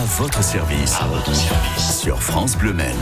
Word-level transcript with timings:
À 0.00 0.04
votre 0.04 0.42
service. 0.42 0.96
À 0.98 1.08
votre 1.08 1.34
service. 1.34 2.00
Sur 2.00 2.22
France 2.22 2.56
Bleu 2.56 2.72
Maine. 2.72 2.96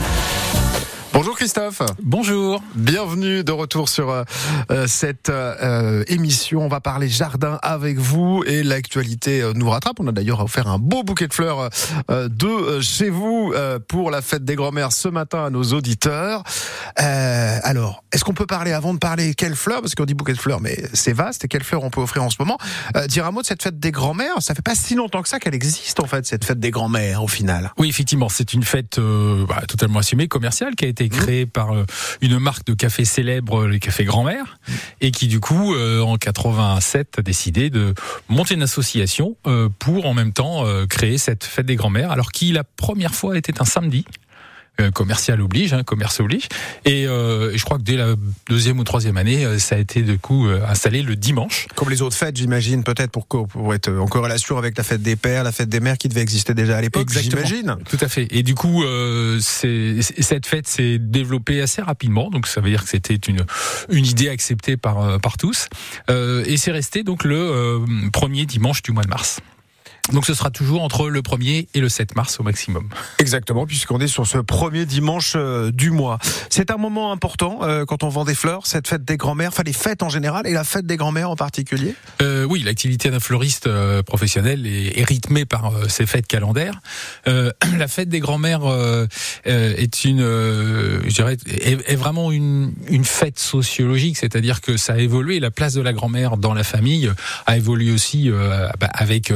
Bonjour 1.11 1.35
Christophe. 1.35 1.81
Bonjour. 2.03 2.61
Bienvenue 2.75 3.43
de 3.43 3.51
retour 3.51 3.89
sur 3.89 4.09
euh, 4.11 4.23
euh, 4.71 4.85
cette 4.87 5.29
euh, 5.29 6.03
émission. 6.07 6.61
On 6.61 6.67
va 6.67 6.79
parler 6.81 7.09
jardin 7.09 7.57
avec 7.63 7.97
vous 7.97 8.43
et 8.45 8.61
l'actualité 8.63 9.41
euh, 9.41 9.53
nous 9.53 9.69
rattrape. 9.69 9.99
On 9.99 10.07
a 10.07 10.11
d'ailleurs 10.11 10.39
offert 10.41 10.67
un 10.67 10.77
beau 10.77 11.03
bouquet 11.03 11.27
de 11.27 11.33
fleurs 11.33 11.69
euh, 12.09 12.29
de 12.29 12.79
chez 12.79 13.09
vous 13.09 13.53
pour 13.87 14.11
la 14.11 14.21
fête 14.21 14.45
des 14.45 14.55
grands-mères 14.55 14.91
ce 14.91 15.07
matin 15.07 15.45
à 15.45 15.49
nos 15.49 15.63
auditeurs. 15.63 16.43
alors, 16.95 18.03
est-ce 18.11 18.23
qu'on 18.23 18.33
peut 18.33 18.45
parler 18.45 18.71
avant 18.71 18.93
de 18.93 18.99
parler 18.99 19.33
quelles 19.33 19.55
fleurs? 19.55 19.81
Parce 19.81 19.95
qu'on 19.95 20.05
dit 20.05 20.13
bouquet 20.13 20.33
de 20.33 20.39
fleurs, 20.39 20.61
mais 20.61 20.77
c'est 20.93 21.13
vaste. 21.13 21.43
Et 21.45 21.47
quelles 21.47 21.63
fleurs 21.63 21.83
on 21.83 21.89
peut 21.89 22.01
offrir 22.01 22.23
en 22.23 22.29
ce 22.29 22.37
moment? 22.39 22.57
Dire 23.07 23.25
un 23.25 23.31
mot 23.31 23.41
de 23.41 23.45
cette 23.47 23.63
fête 23.63 23.79
des 23.79 23.91
grands-mères. 23.91 24.41
Ça 24.41 24.53
fait 24.53 24.61
pas 24.61 24.75
si 24.75 24.95
longtemps 24.95 25.21
que 25.21 25.29
ça 25.29 25.39
qu'elle 25.39 25.55
existe 25.55 25.99
en 25.99 26.05
fait 26.05 26.25
cette 26.25 26.45
fête 26.45 26.59
des 26.59 26.71
grands-mères 26.71 27.23
au 27.23 27.27
final. 27.27 27.71
Oui, 27.77 27.89
effectivement, 27.89 28.29
c'est 28.29 28.53
une 28.53 28.63
fête 28.63 28.99
bah, 28.99 29.63
totalement 29.67 29.99
assumée, 29.99 30.27
commerciale, 30.27 30.75
qui 30.75 30.85
a 30.85 30.87
été 30.87 30.98
mmh. 31.07 31.47
par 31.47 31.69
une 32.21 32.39
marque 32.39 32.65
de 32.65 32.73
café 32.73 33.05
célèbre, 33.05 33.67
les 33.67 33.79
cafés 33.79 34.05
grand-mère, 34.05 34.59
et 35.01 35.11
qui 35.11 35.27
du 35.27 35.39
coup, 35.39 35.73
euh, 35.73 36.01
en 36.01 36.17
87, 36.17 37.19
a 37.19 37.21
décidé 37.21 37.69
de 37.69 37.93
monter 38.27 38.55
une 38.55 38.63
association 38.63 39.37
euh, 39.47 39.69
pour 39.79 40.05
en 40.05 40.13
même 40.13 40.33
temps 40.33 40.65
euh, 40.65 40.85
créer 40.85 41.17
cette 41.17 41.43
fête 41.43 41.65
des 41.65 41.75
grand-mères, 41.75 42.11
alors 42.11 42.31
qui 42.31 42.51
la 42.51 42.63
première 42.63 43.15
fois 43.15 43.37
était 43.37 43.61
un 43.61 43.65
samedi. 43.65 44.05
Euh, 44.79 44.91
commercial 44.91 45.41
oblige, 45.41 45.73
hein, 45.73 45.83
commerce 45.83 46.19
oblige. 46.19 46.47
Et 46.85 47.05
euh, 47.05 47.55
je 47.55 47.63
crois 47.63 47.77
que 47.77 47.83
dès 47.83 47.97
la 47.97 48.15
deuxième 48.47 48.79
ou 48.79 48.83
troisième 48.83 49.17
année, 49.17 49.45
euh, 49.45 49.59
ça 49.59 49.75
a 49.75 49.77
été 49.77 50.01
du 50.01 50.17
coup 50.17 50.47
installé 50.67 51.01
le 51.01 51.15
dimanche. 51.15 51.67
Comme 51.75 51.89
les 51.89 52.01
autres 52.01 52.15
fêtes, 52.15 52.37
j'imagine, 52.37 52.83
peut-être 52.83 53.11
pour, 53.11 53.25
pour 53.27 53.73
être 53.73 53.91
en 53.91 54.07
corrélation 54.07 54.57
avec 54.57 54.77
la 54.77 54.83
fête 54.83 55.01
des 55.01 55.15
pères, 55.15 55.43
la 55.43 55.51
fête 55.51 55.69
des 55.69 55.79
mères 55.79 55.97
qui 55.97 56.07
devait 56.07 56.21
exister 56.21 56.53
déjà 56.53 56.77
à 56.77 56.81
l'époque, 56.81 57.09
j'imagine. 57.09 57.77
Tout 57.89 57.97
à 58.01 58.07
fait. 58.07 58.27
Et 58.31 58.43
du 58.43 58.55
coup, 58.55 58.83
euh, 58.83 59.39
cette 59.41 60.45
fête 60.45 60.67
s'est 60.67 60.97
développée 60.99 61.61
assez 61.61 61.81
rapidement, 61.81 62.29
donc 62.29 62.47
ça 62.47 62.61
veut 62.61 62.69
dire 62.69 62.83
que 62.83 62.89
c'était 62.89 63.15
une, 63.15 63.45
une 63.89 64.05
idée 64.05 64.29
acceptée 64.29 64.77
par, 64.77 65.19
par 65.19 65.37
tous. 65.37 65.67
Euh, 66.09 66.43
et 66.45 66.57
c'est 66.57 66.71
resté 66.71 67.03
donc 67.03 67.23
le 67.23 67.83
premier 68.11 68.45
dimanche 68.45 68.81
du 68.81 68.91
mois 68.91 69.03
de 69.03 69.09
mars. 69.09 69.39
Donc 70.11 70.25
ce 70.25 70.33
sera 70.33 70.49
toujours 70.49 70.81
entre 70.81 71.09
le 71.09 71.21
1er 71.21 71.67
et 71.73 71.79
le 71.79 71.89
7 71.89 72.15
mars 72.15 72.39
au 72.39 72.43
maximum. 72.43 72.89
Exactement, 73.19 73.65
puisqu'on 73.65 73.99
est 73.99 74.07
sur 74.07 74.25
ce 74.25 74.39
premier 74.39 74.85
dimanche 74.85 75.33
euh, 75.35 75.71
du 75.71 75.91
mois. 75.91 76.17
C'est 76.49 76.71
un 76.71 76.77
moment 76.77 77.11
important 77.11 77.59
euh, 77.61 77.85
quand 77.85 78.03
on 78.03 78.09
vend 78.09 78.25
des 78.25 78.33
fleurs, 78.33 78.65
cette 78.65 78.87
fête 78.87 79.05
des 79.05 79.17
grands-mères, 79.17 79.49
enfin 79.49 79.63
les 79.65 79.73
fêtes 79.73 80.01
en 80.01 80.09
général 80.09 80.47
et 80.47 80.53
la 80.53 80.63
fête 80.63 80.85
des 80.85 80.97
grands-mères 80.97 81.29
en 81.29 81.35
particulier? 81.35 81.93
Euh, 82.21 82.43
Oui, 82.45 82.63
l'activité 82.63 83.11
d'un 83.11 83.19
fleuriste 83.19 83.67
euh, 83.67 84.01
professionnel 84.01 84.65
est, 84.65 84.99
est, 84.99 85.03
rythmée 85.03 85.45
par 85.45 85.71
ces 85.87 86.05
fêtes 86.05 86.27
calendaires. 86.27 86.81
la 87.25 87.87
fête 87.87 88.09
des 88.09 88.19
grands-mères 88.19 88.61
est 89.45 90.03
une, 90.03 90.21
je 90.21 91.13
dirais, 91.13 91.37
est, 91.47 91.89
est 91.89 91.95
vraiment 91.95 92.31
une, 92.31 92.73
une, 92.87 93.05
fête 93.05 93.39
sociologique, 93.39 94.17
c'est-à-dire 94.17 94.61
que 94.61 94.77
ça 94.77 94.93
a 94.93 94.97
évolué, 94.97 95.39
la 95.39 95.51
place 95.51 95.73
de 95.73 95.81
la 95.81 95.93
grand-mère 95.93 96.37
dans 96.37 96.53
la 96.53 96.63
famille 96.63 97.11
a 97.45 97.57
évolué 97.57 97.91
aussi 97.91 98.29
bah, 98.29 98.89
avec 98.93 99.31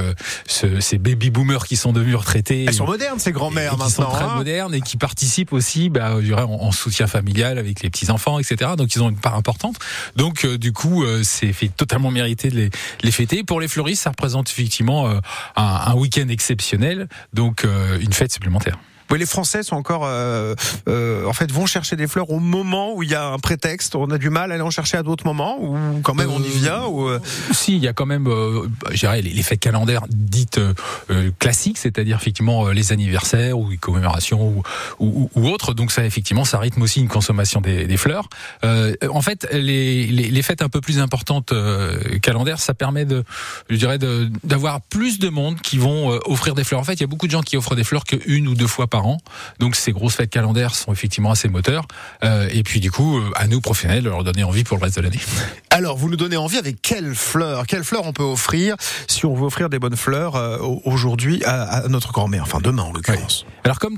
ce 0.48 0.63
ces 0.80 0.98
baby 0.98 1.30
boomers 1.30 1.66
qui 1.66 1.76
sont 1.76 1.94
devenus 1.94 2.16
retraités. 2.16 2.66
Elles 2.68 2.74
sont 2.74 2.86
modernes 2.86 3.20
ces 3.20 3.32
grands-mères 3.32 3.78
maintenant. 3.78 3.86
Qui 3.88 3.94
sont 3.94 4.10
très 4.10 4.26
hein 4.26 4.36
modernes 4.36 4.74
et 4.74 4.82
qui 4.82 4.98
participent 4.98 5.54
aussi, 5.54 5.90
bah, 5.90 6.16
en, 6.16 6.40
en, 6.40 6.72
soutien 6.72 7.08
familial 7.08 7.58
avec 7.58 7.82
les 7.82 7.90
petits 7.90 8.10
enfants, 8.12 8.40
etc. 8.40 8.72
Donc 8.78 8.96
ils 8.96 9.04
ont 9.04 9.10
une 9.10 9.18
part 9.18 9.36
importante. 9.36 9.78
Donc 10.16 10.46
euh, 10.46 10.58
du 10.58 10.74
coup, 10.74 11.04
euh, 11.04 11.22
c'est 11.24 11.54
fait 11.54 11.70
totalement 11.70 12.12
mérité 12.12 12.50
de 12.50 12.56
les, 12.56 12.70
les, 13.02 13.12
fêter. 13.12 13.44
Pour 13.44 13.60
les 13.60 13.68
fleuristes, 13.68 14.04
ça 14.04 14.10
représente 14.10 14.50
effectivement 14.50 15.08
euh, 15.08 15.20
un, 15.56 15.82
un 15.88 15.94
week-end 15.96 16.28
exceptionnel, 16.30 17.08
donc 17.34 17.66
euh, 17.66 18.00
une 18.00 18.14
fête 18.14 18.32
supplémentaire. 18.32 18.78
Les 19.18 19.26
Français 19.26 19.64
sont 19.64 19.76
encore, 19.76 20.04
euh, 20.06 20.56
euh, 20.88 21.26
en 21.26 21.34
fait, 21.34 21.52
vont 21.52 21.66
chercher 21.66 21.96
des 21.96 22.08
fleurs 22.08 22.30
au 22.30 22.40
moment 22.40 22.96
où 22.96 23.04
il 23.04 23.10
y 23.10 23.16
a 23.16 23.28
un 23.28 23.40
prétexte. 23.40 23.96
On 23.96 24.10
a 24.12 24.18
du 24.18 24.30
mal 24.30 24.52
à 24.52 24.56
aller 24.56 24.64
en 24.64 24.70
chercher 24.70 24.98
à 24.98 25.04
d'autres 25.04 25.26
moments, 25.26 25.62
ou 25.62 26.02
quand 26.04 26.16
même 26.16 26.32
on 26.32 26.42
y 26.42 26.50
vient. 26.50 26.86
Ou 26.86 27.08
euh... 27.08 27.20
Si, 27.52 27.76
il 27.76 27.84
y 27.84 27.88
a 27.88 27.94
quand 27.94 28.06
même, 28.06 28.28
euh, 28.28 28.68
les, 28.92 29.22
les 29.22 29.44
fêtes 29.44 29.60
calendaires 29.60 30.04
dites 30.10 30.58
euh, 30.58 31.32
classiques, 31.40 31.78
c'est-à-dire 31.78 32.18
effectivement 32.18 32.70
les 32.70 32.92
anniversaires 32.92 33.58
ou 33.58 33.70
les 33.70 33.78
commémorations 33.78 34.48
ou, 34.48 34.64
ou, 35.00 35.30
ou, 35.36 35.48
autres. 35.48 35.74
Donc 35.74 35.92
ça, 35.92 36.06
effectivement, 36.06 36.46
ça 36.46 36.60
rythme 36.60 36.82
aussi 36.82 37.00
une 37.00 37.08
consommation 37.08 37.62
des, 37.62 37.86
des 37.86 37.98
fleurs. 37.98 38.28
en 38.64 39.22
fait, 39.22 39.48
les, 39.52 40.08
les, 40.08 40.30
les, 40.30 40.42
fêtes 40.42 40.62
un 40.62 40.70
peu 40.70 40.82
plus 40.82 41.00
importantes 41.00 41.54
calendaires, 42.22 42.60
ça 42.60 42.74
permet 42.74 43.06
de, 43.06 43.24
je 43.70 43.76
dirais, 43.76 44.00
d'avoir 44.44 44.82
plus 44.82 45.20
de 45.20 45.30
monde 45.30 45.60
qui 45.62 45.78
vont 45.78 46.10
offrir 46.26 46.56
des 46.56 46.64
fleurs. 46.64 46.82
En 46.82 46.84
fait, 46.84 46.94
il 46.94 47.02
y 47.02 47.04
a 47.04 47.08
beaucoup 47.08 47.28
de 47.28 47.32
gens 47.32 47.42
qui 47.42 47.58
offrent 47.58 47.76
des 47.76 47.84
fleurs 47.84 48.04
qu'une 48.04 48.48
ou 48.48 48.56
deux 48.56 48.68
fois 48.68 48.88
par 48.88 49.03
an. 49.04 49.18
Donc 49.60 49.76
ces 49.76 49.92
grosses 49.92 50.16
fêtes 50.16 50.30
calendaires 50.30 50.76
sont 50.76 50.92
effectivement 50.92 51.32
assez 51.32 51.50
moteurs. 51.50 51.86
Euh, 52.24 52.48
et 52.52 52.64
puis 52.64 52.80
du 52.80 52.92
coup, 52.92 53.18
euh, 53.18 53.32
à 53.36 53.48
nous 53.48 53.62
professionnels, 53.62 54.04
de 54.04 54.10
leur 54.10 54.24
donner 54.24 54.44
envie 54.44 54.64
pour 54.64 54.78
le 54.78 54.84
reste 54.84 54.98
de 54.98 55.02
l'année. 55.02 55.20
Alors, 55.70 55.98
vous 55.98 56.10
nous 56.10 56.18
donnez 56.18 56.38
envie 56.38 56.58
avec 56.58 56.82
quelles 56.82 57.16
fleurs 57.16 57.66
Quelles 57.66 57.84
fleurs 57.84 58.06
on 58.06 58.14
peut 58.14 58.24
offrir 58.24 58.76
si 59.08 59.26
on 59.26 59.34
veut 59.34 59.46
offrir 59.46 59.70
des 59.70 59.80
bonnes 59.80 59.96
fleurs 59.96 60.36
euh, 60.36 60.58
aujourd'hui 60.86 61.44
à, 61.46 61.64
à, 61.64 61.88
notre 61.88 62.12
grand-mère, 62.12 62.44
enfin 62.44 62.60
demain 62.62 62.84
en 62.84 62.94
l'occurrence. 62.94 63.46
Oui. 63.48 63.54
Alors 63.66 63.80
comme 63.80 63.98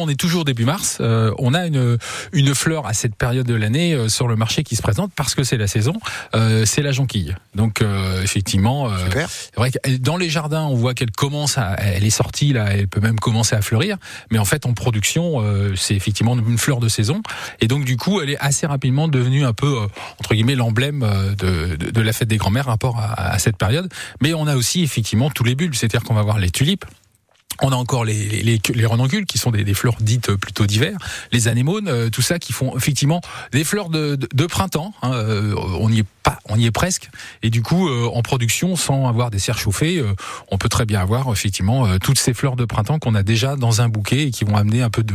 on 0.00 0.08
est 0.08 0.18
toujours 0.18 0.44
début 0.44 0.64
mars, 0.64 0.98
euh, 1.00 1.32
on 1.38 1.52
a 1.52 1.66
une 1.66 1.98
une 2.32 2.54
fleur 2.54 2.86
à 2.86 2.94
cette 2.94 3.14
période 3.14 3.46
de 3.46 3.54
l'année 3.54 4.08
sur 4.08 4.28
le 4.28 4.36
marché 4.36 4.64
qui 4.64 4.76
se 4.76 4.82
présente 4.82 5.12
parce 5.14 5.34
que 5.34 5.44
c'est 5.44 5.58
la 5.58 5.66
saison. 5.66 5.92
C'est 6.64 6.82
la 6.82 6.92
jonquille. 6.92 7.34
Donc 7.54 7.84
effectivement, 8.22 8.90
c'est 9.10 9.56
vrai 9.56 9.70
que 9.70 9.96
dans 9.98 10.16
les 10.16 10.30
jardins, 10.30 10.64
on 10.64 10.74
voit 10.74 10.94
qu'elle 10.94 11.10
commence 11.10 11.58
à, 11.58 11.74
elle 11.78 12.04
est 12.04 12.10
sortie 12.10 12.52
là, 12.52 12.66
elle 12.70 12.88
peut 12.88 13.00
même 13.00 13.20
commencer 13.20 13.56
à 13.56 13.62
fleurir. 13.62 13.98
Mais 14.30 14.38
en 14.38 14.44
fait, 14.44 14.66
en 14.66 14.72
production, 14.72 15.42
c'est 15.76 15.94
effectivement 15.94 16.36
une 16.36 16.58
fleur 16.58 16.80
de 16.80 16.88
saison. 16.88 17.22
Et 17.60 17.68
donc 17.68 17.84
du 17.84 17.96
coup, 17.96 18.20
elle 18.20 18.30
est 18.30 18.38
assez 18.38 18.66
rapidement 18.66 19.08
devenue 19.08 19.44
un 19.44 19.52
peu 19.52 19.78
entre 20.18 20.34
guillemets 20.34 20.54
l'emblème 20.54 21.06
de, 21.38 21.76
de, 21.76 21.90
de, 21.90 22.00
la 22.00 22.12
fête 22.12 22.28
des 22.28 22.36
grands-mères 22.36 22.66
rapport 22.66 22.98
à, 22.98 23.32
à, 23.32 23.38
cette 23.38 23.56
période. 23.56 23.92
Mais 24.20 24.34
on 24.34 24.46
a 24.46 24.56
aussi 24.56 24.82
effectivement 24.82 25.30
tous 25.30 25.44
les 25.44 25.54
bulbes, 25.54 25.74
c'est-à-dire 25.74 26.02
qu'on 26.02 26.14
va 26.14 26.22
voir 26.22 26.38
les 26.38 26.50
tulipes, 26.50 26.84
on 27.62 27.72
a 27.72 27.76
encore 27.76 28.04
les, 28.04 28.14
les, 28.42 28.60
les 28.74 28.86
renoncules 28.86 29.26
qui 29.26 29.38
sont 29.38 29.50
des, 29.50 29.64
des, 29.64 29.74
fleurs 29.74 29.96
dites 30.00 30.34
plutôt 30.36 30.66
d'hiver, 30.66 30.96
les 31.32 31.48
anémones, 31.48 31.88
euh, 31.88 32.10
tout 32.10 32.22
ça 32.22 32.38
qui 32.38 32.52
font 32.52 32.76
effectivement 32.76 33.20
des 33.52 33.64
fleurs 33.64 33.88
de, 33.88 34.16
de, 34.16 34.28
de 34.32 34.46
printemps. 34.46 34.94
Hein, 35.02 35.12
euh, 35.12 35.54
on 35.78 35.90
y 35.90 36.00
est 36.00 36.06
pas, 36.22 36.38
on 36.48 36.56
y 36.56 36.66
est 36.66 36.70
presque. 36.70 37.10
Et 37.42 37.50
du 37.50 37.62
coup, 37.62 37.88
euh, 37.88 38.08
en 38.12 38.22
production, 38.22 38.76
sans 38.76 39.08
avoir 39.08 39.30
des 39.30 39.38
serres 39.38 39.58
chauffées, 39.58 39.98
euh, 39.98 40.14
on 40.50 40.58
peut 40.58 40.68
très 40.68 40.86
bien 40.86 41.00
avoir 41.00 41.30
effectivement 41.32 41.86
euh, 41.86 41.98
toutes 41.98 42.18
ces 42.18 42.34
fleurs 42.34 42.56
de 42.56 42.64
printemps 42.64 42.98
qu'on 42.98 43.14
a 43.14 43.22
déjà 43.22 43.56
dans 43.56 43.80
un 43.80 43.88
bouquet 43.88 44.24
et 44.24 44.30
qui 44.30 44.44
vont 44.44 44.56
amener 44.56 44.82
un 44.82 44.90
peu 44.90 45.02
de, 45.02 45.14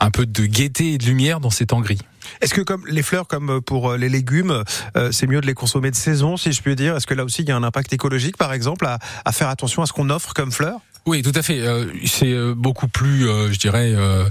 un 0.00 0.10
peu 0.10 0.26
de 0.26 0.46
gaieté 0.46 0.94
et 0.94 0.98
de 0.98 1.04
lumière 1.04 1.40
dans 1.40 1.50
ces 1.50 1.66
temps 1.66 1.80
gris. 1.80 1.98
Est-ce 2.40 2.54
que 2.54 2.62
comme 2.62 2.84
les 2.88 3.02
fleurs, 3.02 3.28
comme 3.28 3.60
pour 3.60 3.94
les 3.94 4.08
légumes, 4.08 4.64
euh, 4.96 5.12
c'est 5.12 5.26
mieux 5.26 5.42
de 5.42 5.46
les 5.46 5.54
consommer 5.54 5.90
de 5.90 5.96
saison, 5.96 6.36
si 6.38 6.52
je 6.52 6.62
puis 6.62 6.74
dire? 6.74 6.96
Est-ce 6.96 7.06
que 7.06 7.14
là 7.14 7.24
aussi 7.24 7.42
il 7.42 7.48
y 7.48 7.52
a 7.52 7.56
un 7.56 7.62
impact 7.62 7.92
écologique, 7.92 8.38
par 8.38 8.52
exemple, 8.54 8.86
à, 8.86 8.98
à 9.24 9.32
faire 9.32 9.48
attention 9.48 9.82
à 9.82 9.86
ce 9.86 9.92
qu'on 9.92 10.08
offre 10.08 10.32
comme 10.32 10.50
fleurs? 10.50 10.80
Oui, 11.06 11.20
tout 11.20 11.32
à 11.34 11.42
fait. 11.42 11.60
Euh, 11.60 11.84
c'est 12.06 12.34
beaucoup 12.54 12.88
plus, 12.88 13.28
euh, 13.28 13.52
je 13.52 13.58
dirais, 13.58 13.92
euh, 13.94 14.24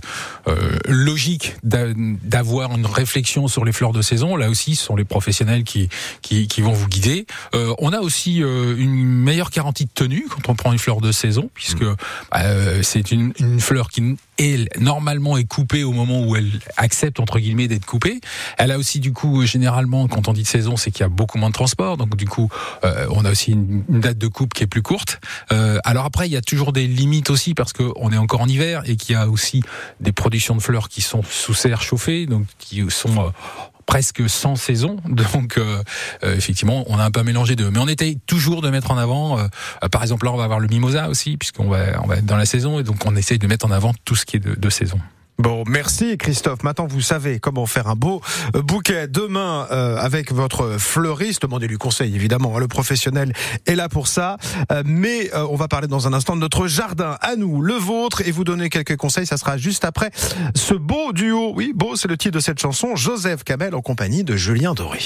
logique 0.87 1.55
d'avoir 1.63 2.75
une 2.75 2.87
réflexion 2.87 3.47
sur 3.47 3.63
les 3.63 3.71
fleurs 3.71 3.93
de 3.93 4.01
saison. 4.01 4.35
Là 4.35 4.49
aussi, 4.49 4.75
ce 4.75 4.85
sont 4.85 4.95
les 4.95 5.05
professionnels 5.05 5.63
qui 5.63 5.89
qui, 6.21 6.47
qui 6.47 6.61
vont 6.61 6.73
vous 6.73 6.87
guider. 6.87 7.25
on 7.53 7.93
a 7.93 7.99
aussi 7.99 8.37
une 8.37 8.95
meilleure 8.95 9.49
garantie 9.49 9.85
de 9.85 9.91
tenue 9.93 10.25
quand 10.29 10.49
on 10.49 10.55
prend 10.55 10.71
une 10.71 10.79
fleur 10.79 11.01
de 11.01 11.11
saison, 11.11 11.49
puisque 11.53 11.83
mmh. 11.83 11.95
bah, 12.31 12.43
c'est 12.81 13.11
une, 13.11 13.33
une 13.39 13.59
fleur 13.59 13.89
qui 13.89 14.17
est 14.39 14.79
normalement 14.79 15.37
est 15.37 15.43
coupée 15.43 15.83
au 15.83 15.91
moment 15.91 16.25
où 16.25 16.35
elle 16.35 16.49
accepte 16.77 17.19
entre 17.19 17.39
guillemets 17.39 17.67
d'être 17.67 17.85
coupée. 17.85 18.19
Elle 18.57 18.71
a 18.71 18.77
aussi 18.77 18.99
du 18.99 19.13
coup 19.13 19.45
généralement 19.45 20.07
quand 20.07 20.27
on 20.27 20.33
dit 20.33 20.43
de 20.43 20.47
saison, 20.47 20.75
c'est 20.75 20.91
qu'il 20.91 21.01
y 21.01 21.05
a 21.05 21.09
beaucoup 21.09 21.37
moins 21.37 21.49
de 21.49 21.53
transport, 21.53 21.97
donc 21.97 22.15
du 22.15 22.25
coup 22.25 22.49
on 22.83 23.25
a 23.25 23.31
aussi 23.31 23.51
une, 23.51 23.83
une, 23.89 23.99
date 23.99 24.17
de 24.17 24.27
coupe 24.27 24.53
qui 24.53 24.63
est 24.63 24.67
plus 24.67 24.81
courte. 24.81 25.19
alors 25.49 26.05
après, 26.05 26.27
il 26.27 26.31
y 26.31 26.37
a 26.37 26.41
toujours 26.41 26.62
des 26.71 26.87
limites 26.87 27.29
aussi 27.29 27.53
parce 27.53 27.73
qu'on 27.73 28.11
est 28.11 28.17
encore 28.17 28.41
en 28.41 28.47
hiver 28.47 28.83
et 28.85 28.95
qu'il 28.95 29.13
y 29.13 29.17
a 29.17 29.27
aussi 29.27 29.61
des 29.99 30.11
productions 30.11 30.55
de 30.55 30.61
fleurs 30.61 30.89
qui 30.89 31.01
sont 31.01 31.21
sous 31.23 31.53
serre 31.53 31.81
chauffée, 31.81 32.25
donc 32.25 32.45
qui 32.59 32.83
sont 32.89 33.27
euh, 33.27 33.29
presque 33.85 34.29
sans 34.29 34.55
saison. 34.55 34.97
Donc 35.05 35.57
euh, 35.57 35.83
euh, 36.23 36.35
effectivement, 36.35 36.85
on 36.87 36.97
a 36.97 37.03
un 37.03 37.11
peu 37.11 37.23
mélangé 37.23 37.55
deux. 37.55 37.69
Mais 37.69 37.79
on 37.79 37.87
essaye 37.87 38.19
toujours 38.25 38.61
de 38.61 38.69
mettre 38.69 38.91
en 38.91 38.97
avant, 38.97 39.37
par 39.91 40.01
exemple 40.01 40.25
là 40.25 40.31
on 40.31 40.37
va 40.37 40.43
avoir 40.45 40.59
le 40.59 40.67
mimosa 40.67 41.09
aussi, 41.09 41.37
puisqu'on 41.37 41.69
va, 41.69 42.01
on 42.03 42.07
va 42.07 42.17
être 42.17 42.25
dans 42.25 42.37
la 42.37 42.45
saison, 42.45 42.79
et 42.79 42.83
donc 42.83 43.05
on 43.05 43.15
essaye 43.15 43.39
de 43.39 43.47
mettre 43.47 43.65
en 43.65 43.71
avant 43.71 43.93
tout 44.05 44.15
ce 44.15 44.25
qui 44.25 44.37
est 44.37 44.39
de 44.39 44.69
saison. 44.69 44.99
Bon, 45.39 45.63
merci 45.67 46.17
Christophe. 46.17 46.63
Maintenant, 46.63 46.87
vous 46.87 47.01
savez 47.01 47.39
comment 47.39 47.65
faire 47.65 47.87
un 47.87 47.95
beau 47.95 48.21
euh, 48.55 48.61
bouquet 48.61 49.07
demain 49.07 49.67
euh, 49.71 49.97
avec 49.97 50.31
votre 50.31 50.77
fleuriste. 50.77 51.41
Demandez-lui 51.41 51.77
conseil, 51.77 52.15
évidemment. 52.15 52.55
Hein, 52.55 52.59
le 52.59 52.67
professionnel 52.67 53.33
est 53.65 53.75
là 53.75 53.89
pour 53.89 54.07
ça. 54.07 54.37
Euh, 54.71 54.83
mais 54.85 55.33
euh, 55.33 55.47
on 55.49 55.55
va 55.55 55.67
parler 55.67 55.87
dans 55.87 56.07
un 56.07 56.13
instant 56.13 56.35
de 56.35 56.41
notre 56.41 56.67
jardin 56.67 57.17
à 57.21 57.35
nous, 57.35 57.61
le 57.61 57.73
vôtre, 57.73 58.21
et 58.25 58.31
vous 58.31 58.43
donner 58.43 58.69
quelques 58.69 58.95
conseils. 58.95 59.25
Ça 59.25 59.37
sera 59.37 59.57
juste 59.57 59.85
après 59.85 60.11
ce 60.55 60.75
beau 60.75 61.13
duo. 61.13 61.53
Oui, 61.55 61.73
beau, 61.75 61.95
c'est 61.95 62.07
le 62.07 62.17
titre 62.17 62.35
de 62.35 62.39
cette 62.39 62.59
chanson. 62.59 62.95
Joseph 62.95 63.43
Kamel 63.43 63.73
en 63.73 63.81
compagnie 63.81 64.23
de 64.23 64.35
Julien 64.35 64.73
Doré. 64.73 64.99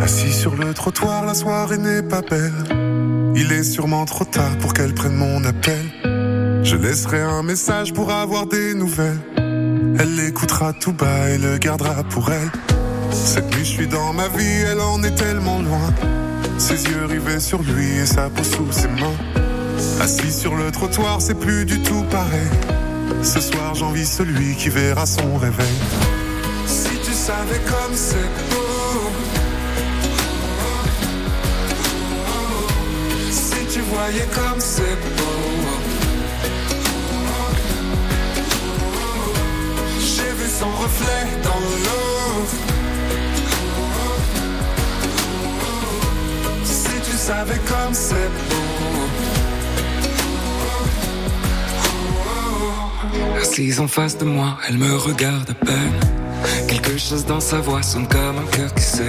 Assis 0.00 0.32
sur 0.32 0.54
le 0.56 0.74
trottoir, 0.74 1.24
la 1.24 1.34
soirée 1.34 1.78
n'est 1.78 2.02
pas 2.02 2.22
belle. 2.22 2.52
Il 3.36 3.52
est 3.52 3.64
sûrement 3.64 4.04
trop 4.04 4.24
tard 4.24 4.56
pour 4.58 4.72
qu'elle 4.74 4.94
prenne 4.94 5.14
mon 5.14 5.44
appel. 5.44 6.07
Je 6.62 6.76
laisserai 6.76 7.20
un 7.20 7.42
message 7.42 7.92
pour 7.92 8.10
avoir 8.10 8.46
des 8.46 8.74
nouvelles. 8.74 9.18
Elle 9.36 10.14
l'écoutera 10.16 10.72
tout 10.72 10.92
bas 10.92 11.30
et 11.30 11.38
le 11.38 11.58
gardera 11.58 12.02
pour 12.04 12.30
elle. 12.30 12.50
Cette 13.10 13.46
nuit, 13.54 13.64
je 13.64 13.70
suis 13.70 13.86
dans 13.86 14.12
ma 14.12 14.28
vie, 14.28 14.62
elle 14.70 14.80
en 14.80 15.02
est 15.02 15.14
tellement 15.14 15.60
loin. 15.60 15.92
Ses 16.58 16.84
yeux 16.84 17.04
rivés 17.06 17.40
sur 17.40 17.62
lui 17.62 17.98
et 17.98 18.06
sa 18.06 18.28
peau 18.28 18.44
sous 18.44 18.70
ses 18.72 18.88
mains. 18.88 19.16
Assis 20.00 20.32
sur 20.32 20.54
le 20.56 20.70
trottoir, 20.70 21.20
c'est 21.20 21.38
plus 21.38 21.64
du 21.64 21.80
tout 21.82 22.04
pareil. 22.10 22.48
Ce 23.22 23.40
soir, 23.40 23.74
j'envie 23.74 24.06
celui 24.06 24.54
qui 24.56 24.68
verra 24.68 25.06
son 25.06 25.36
réveil. 25.36 25.66
Si 26.66 26.96
tu 27.04 27.12
savais 27.12 27.60
comme 27.66 27.94
c'est 27.94 28.30
beau. 28.50 29.10
Si 33.30 33.66
tu 33.72 33.80
voyais 33.80 34.28
comme 34.34 34.60
c'est 34.60 34.96
beau. 35.16 35.97
Si 46.64 47.10
tu 47.10 47.16
savais 47.16 47.60
comme 47.66 47.92
c'est 47.92 48.14
beau. 48.14 48.68
Assise 53.40 53.80
en 53.80 53.88
face 53.88 54.18
de 54.18 54.24
moi, 54.24 54.58
elle 54.68 54.78
me 54.78 54.96
regarde 54.96 55.50
à 55.50 55.54
peine. 55.64 56.00
Quelque 56.66 56.96
chose 56.98 57.24
dans 57.24 57.40
sa 57.40 57.58
voix 57.58 57.82
sonne 57.82 58.06
comme 58.08 58.38
un 58.38 58.46
cœur 58.50 58.72
qui 58.74 58.82
saigne. 58.82 59.06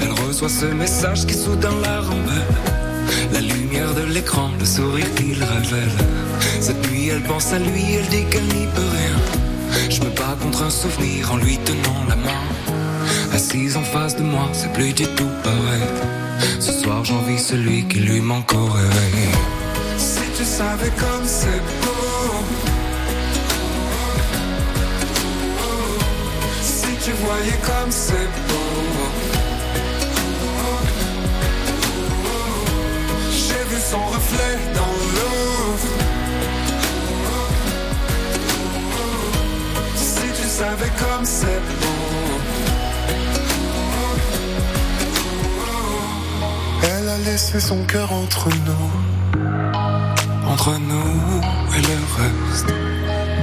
Elle 0.00 0.12
reçoit 0.26 0.48
ce 0.48 0.66
message 0.66 1.26
qui 1.26 1.34
soudain 1.34 1.74
la 1.82 2.00
rembelle. 2.00 2.54
La 3.32 3.40
lumière 3.40 3.94
de 3.94 4.02
l'écran, 4.02 4.50
le 4.58 4.64
sourire 4.64 5.12
qu'il 5.14 5.42
révèle. 5.42 5.96
Cette 6.60 6.90
nuit, 6.90 7.08
elle 7.08 7.22
pense 7.22 7.52
à 7.52 7.58
lui, 7.58 7.94
elle 7.94 8.08
dit 8.08 8.24
qu'elle 8.30 8.44
n'y 8.44 8.66
peut 8.66 8.90
rien. 8.98 9.16
Contre 10.42 10.62
un 10.62 10.70
souvenir 10.70 11.32
en 11.32 11.36
lui 11.36 11.58
tenant 11.58 12.04
la 12.08 12.16
main. 12.16 12.42
Assise 13.32 13.76
en 13.76 13.82
face 13.82 14.16
de 14.16 14.22
moi, 14.22 14.48
c'est 14.52 14.72
plus 14.72 14.92
du 14.92 15.04
tout 15.04 15.30
pareil. 15.42 15.88
Ce 16.60 16.72
soir, 16.72 17.04
j'envie 17.04 17.38
celui 17.38 17.84
qui 17.84 17.98
lui 18.00 18.20
manque 18.20 18.52
au. 18.52 18.68
Si 19.98 20.20
tu 20.36 20.44
savais 20.44 20.92
comme 20.98 21.24
c'est 21.24 21.62
beau. 21.82 22.34
Si 26.62 26.92
tu 27.04 27.12
voyais 27.24 27.58
comme 27.62 27.90
c'est 27.90 28.28
beau. 28.48 28.54
J'ai 33.30 33.64
vu 33.74 33.80
son 33.90 34.04
reflet 34.06 34.58
dans 34.74 34.96
l'eau. 35.14 36.05
Elle 46.82 47.08
a 47.08 47.18
laissé 47.18 47.60
son 47.60 47.82
cœur 47.84 48.10
entre 48.10 48.48
nous. 48.64 48.90
Entre 50.48 50.78
nous 50.78 51.42
et 51.76 51.80
le 51.82 51.98
reste. 52.16 52.72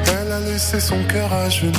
Elle 0.07 0.31
a 0.31 0.39
laissé 0.39 0.79
son 0.79 1.03
cœur 1.03 1.31
à 1.31 1.49
genoux. 1.49 1.71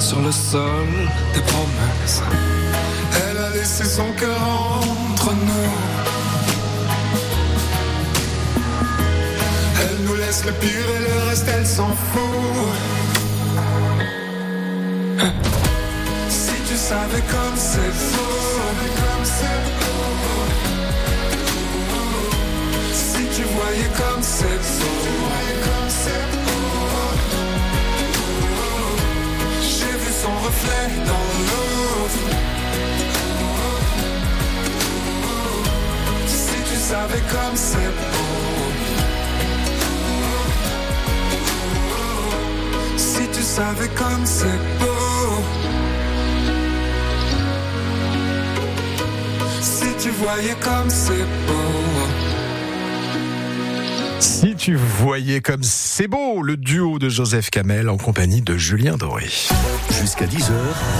Sur 0.00 0.20
le 0.20 0.32
sol 0.32 0.88
des 1.34 1.40
promesses. 1.42 2.22
Elle 3.28 3.38
a 3.38 3.50
laissé 3.50 3.84
son 3.84 4.10
cœur 4.18 4.40
entre 5.12 5.32
nous. 5.32 5.70
Elle 9.80 10.04
nous 10.06 10.16
laisse 10.16 10.44
le 10.44 10.52
pire 10.52 10.88
et 10.96 11.02
le 11.08 11.28
reste, 11.28 11.46
elle 11.56 11.66
s'en 11.66 11.90
fout. 11.90 13.03
Si 15.16 16.54
tu 16.68 16.76
savais 16.76 17.22
comme 17.30 17.56
c'est 17.56 17.92
beau. 18.10 18.34
Si 22.92 23.22
tu 23.36 23.42
voyais 23.42 23.90
comme 23.96 24.22
c'est 24.22 24.60
beau. 24.80 25.28
J'ai 29.60 29.94
vu 30.02 30.10
son 30.22 30.34
reflet 30.46 30.88
dans 31.06 31.28
l'eau. 31.46 32.08
Si 36.26 36.58
tu 36.68 36.76
savais 36.76 37.22
comme 37.30 37.56
c'est 37.56 37.92
beau. 38.00 38.24
Si 42.96 43.28
tu 43.32 43.42
savais 43.42 43.88
comme 43.96 44.26
c'est 44.26 44.58
beau. 44.80 44.93
Si 49.60 49.86
tu 49.98 50.10
voyais 50.10 50.56
comme 50.60 50.90
c'est 50.90 51.12
beau. 51.46 51.84
Si 54.20 54.54
tu 54.54 54.76
voyais 54.76 55.40
comme 55.40 55.62
c'est 55.62 56.08
beau, 56.08 56.42
le 56.42 56.56
duo 56.56 56.98
de 56.98 57.08
Joseph 57.08 57.50
Kamel 57.50 57.88
en 57.88 57.96
compagnie 57.96 58.42
de 58.42 58.56
Julien 58.56 58.96
Doré. 58.96 59.28
Jusqu'à 59.90 60.26
10h, 60.26 60.52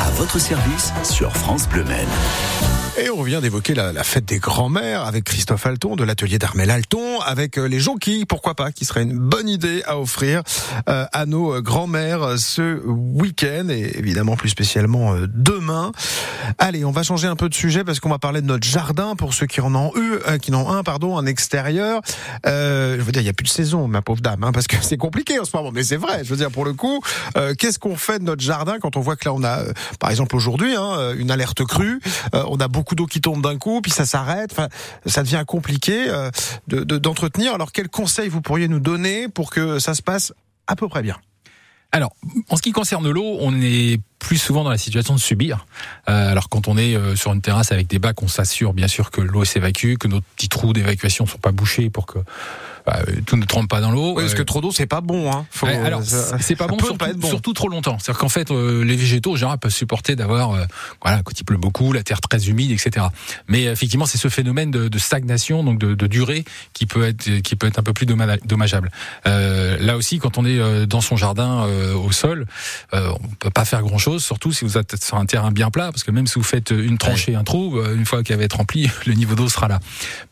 à 0.07 0.11
votre 0.13 0.39
service 0.39 0.93
sur 1.03 1.35
France 1.37 1.69
Bleu 1.69 1.85
Maine. 1.85 2.74
Et 2.97 3.11
on 3.11 3.25
vient 3.25 3.41
d'évoquer 3.41 3.75
la, 3.75 3.93
la, 3.93 4.05
fête 4.05 4.25
des 4.25 4.39
grands-mères 4.39 5.03
avec 5.03 5.25
Christophe 5.25 5.67
Alton 5.67 5.97
de 5.97 6.05
l'atelier 6.05 6.39
d'Armel 6.39 6.71
Alton, 6.71 7.21
avec 7.23 7.59
euh, 7.59 7.67
les 7.67 7.81
jonquilles, 7.81 8.25
pourquoi 8.25 8.55
pas, 8.55 8.71
qui 8.71 8.85
serait 8.85 9.03
une 9.03 9.19
bonne 9.19 9.49
idée 9.49 9.83
à 9.85 9.99
offrir 9.99 10.43
euh, 10.89 11.05
à 11.13 11.27
nos 11.27 11.61
grands-mères 11.61 12.39
ce 12.39 12.81
week-end 12.87 13.69
et 13.69 13.99
évidemment 13.99 14.37
plus 14.37 14.51
spécialement 14.51 15.13
euh, 15.15 15.27
demain. 15.29 15.91
Allez, 16.59 16.85
on 16.85 16.93
va 16.93 17.03
changer 17.03 17.27
un 17.27 17.35
peu 17.35 17.49
de 17.49 17.55
sujet 17.55 17.83
parce 17.83 17.99
qu'on 17.99 18.11
va 18.11 18.21
parler 18.21 18.41
de 18.43 18.47
notre 18.47 18.67
jardin 18.67 19.17
pour 19.17 19.35
ceux 19.35 19.47
qui 19.47 19.61
en 19.61 19.75
ont 19.75 19.91
eu, 19.97 20.15
euh, 20.29 20.39
qui 20.39 20.55
en 20.55 20.73
un, 20.73 20.85
pardon, 20.85 21.19
un 21.19 21.27
extérieur. 21.27 22.01
je 22.45 23.01
veux 23.01 23.11
dire, 23.11 23.23
il 23.23 23.27
y 23.27 23.31
a 23.31 23.33
plus 23.33 23.45
de 23.45 23.49
saison, 23.49 23.89
ma 23.89 24.03
pauvre 24.03 24.21
dame, 24.21 24.45
hein, 24.45 24.53
parce 24.53 24.69
que 24.69 24.77
c'est 24.81 24.99
compliqué 24.99 25.41
en 25.41 25.45
ce 25.45 25.57
moment. 25.57 25.73
Mais 25.73 25.83
c'est 25.83 25.97
vrai. 25.97 26.23
Je 26.23 26.31
veux 26.31 26.37
dire, 26.37 26.53
pour 26.53 26.65
le 26.65 26.75
coup, 26.75 27.01
qu'est-ce 27.59 27.81
qu'on 27.81 27.97
fait 27.97 28.21
de 28.21 28.25
notre 28.25 28.43
jardin 28.43 28.79
quand 28.81 28.97
on 28.97 29.01
voit 29.01 29.17
que 29.17 29.25
là 29.25 29.35
on 29.35 29.43
a, 29.43 29.63
par 29.99 30.11
exemple 30.11 30.37
aujourd'hui, 30.37 30.77
hein, 30.77 31.13
une 31.19 31.33
alerte 31.33 31.65
crue, 31.65 32.01
on 32.33 32.59
a 32.59 32.69
beaucoup 32.69 32.84
beaucoup 32.85 32.95
d'eau 32.97 33.07
qui 33.07 33.23
tombe 33.23 33.43
d'un 33.43 33.57
coup, 33.57 33.81
puis 33.81 33.91
ça 33.91 34.05
s'arrête. 34.05 34.55
Ça 35.07 35.23
devient 35.23 35.45
compliqué 35.47 36.05
euh, 36.09 36.31
de, 36.69 36.99
d'entretenir. 36.99 37.55
Alors, 37.55 37.73
quels 37.73 37.89
conseils 37.89 38.29
vous 38.29 38.43
pourriez 38.43 38.69
nous 38.69 38.79
donner 38.79 39.29
pour 39.29 39.51
que 39.51 39.79
ça 39.79 39.95
se 39.95 40.03
passe 40.03 40.35
à 40.67 40.77
peu 40.77 40.87
près 40.87 41.03
bien? 41.03 41.17
Alors, 41.93 42.15
en 42.51 42.57
ce 42.57 42.63
qui 42.63 42.73
concerne 42.73 43.09
l'eau, 43.09 43.39
on 43.41 43.59
est 43.63 44.01
plus 44.19 44.37
souvent 44.37 44.65
dans 44.65 44.71
la 44.71 44.77
situation 44.79 45.15
de 45.15 45.21
subir. 45.21 45.65
Euh, 46.09 46.31
alors 46.31 46.49
quand 46.49 46.67
on 46.67 46.77
est 46.77 46.97
euh, 46.97 47.15
sur 47.15 47.33
une 47.33 47.41
terrasse 47.41 47.73
avec 47.73 47.87
des 47.87 47.99
bacs, 47.99 48.21
on 48.21 48.29
s'assure 48.29 48.75
bien 48.75 48.89
sûr 48.89 49.11
que 49.11 49.21
l'eau 49.21 49.45
s'évacue, 49.45 49.95
que 49.95 50.09
nos 50.09 50.21
petits 50.21 50.49
trous 50.49 50.73
d'évacuation 50.73 51.25
sont 51.25 51.39
pas 51.39 51.53
bouchés 51.53 51.91
pour 51.91 52.07
que 52.07 52.19
bah, 52.87 53.01
tout 53.25 53.37
ne 53.37 53.45
trempe 53.47 53.69
pas 53.69 53.81
dans 53.81 53.91
l'eau. 53.91 54.15
Oui, 54.15 54.23
parce 54.23 54.35
que 54.35 54.43
trop 54.43 54.61
d'eau 54.61 54.71
c'est 54.71 54.87
pas 54.87 55.01
bon. 55.01 55.33
Hein. 55.33 55.47
Faut, 55.51 55.67
alors 55.67 56.03
c'est 56.03 56.55
pas 56.55 56.67
bon 56.67 56.79
surtout, 56.79 56.97
pas 56.97 57.13
bon 57.15 57.29
surtout, 57.29 57.53
trop 57.55 57.69
longtemps. 57.69 57.99
C'est-à-dire 57.99 58.21
qu'en 58.21 58.29
fait 58.29 58.51
euh, 58.51 58.85
les 58.85 58.97
végétaux 58.97 59.33
en 59.33 59.37
général 59.37 59.59
peuvent 59.59 59.73
supporter 59.73 60.17
d'avoir 60.17 60.53
euh, 60.53 60.65
voilà 61.03 61.23
quand 61.23 61.39
il 61.39 61.45
pleut 61.45 61.57
beaucoup, 61.57 61.93
la 61.93 62.03
terre 62.03 62.21
très 62.21 62.49
humide, 62.49 62.73
etc. 62.73 63.07
Mais 63.49 63.65
effectivement 63.65 64.05
c'est 64.05 64.19
ce 64.19 64.29
phénomène 64.29 64.71
de, 64.71 64.89
de, 64.89 64.99
stagnation 64.99 65.65
donc 65.65 65.79
de, 65.79 65.95
de, 65.95 66.07
durée 66.07 66.45
qui 66.75 66.85
peut 66.85 67.05
être 67.05 67.41
qui 67.41 67.57
peut 67.57 67.67
être 67.67 67.79
un 67.79 67.83
peu 67.83 67.95
plus 67.95 68.07
dommageable. 68.07 68.91
Euh, 69.27 69.79
là 69.79 69.97
aussi 69.97 70.19
quand 70.19 70.37
on 70.37 70.45
est 70.45 70.87
dans 70.87 71.01
son 71.01 71.17
jardin 71.17 71.67
au 71.95 72.13
sol, 72.13 72.47
on 72.93 73.19
peut 73.39 73.51
pas 73.51 73.65
faire 73.65 73.83
grand 73.83 73.99
chose 73.99 74.23
surtout 74.23 74.53
si 74.53 74.65
vous 74.65 74.77
êtes 74.77 75.03
sur 75.03 75.17
un 75.17 75.27
terrain 75.27 75.51
bien 75.51 75.71
plat, 75.71 75.91
parce 75.91 76.05
que 76.05 76.11
même 76.11 76.27
si 76.27 76.35
vous 76.35 76.45
faites 76.45 76.71
une 76.71 76.99
tranchée, 76.99 77.35
un 77.35 77.45
trou, 77.45 77.81
une 77.83 78.05
fois 78.05 78.23
qu'il 78.23 78.37
va 78.37 78.43
être 78.43 78.57
rempli, 78.57 78.91
le 79.07 79.15
niveau 79.15 79.35
d'eau 79.35 79.49
sera 79.49 79.69
là. 79.69 79.81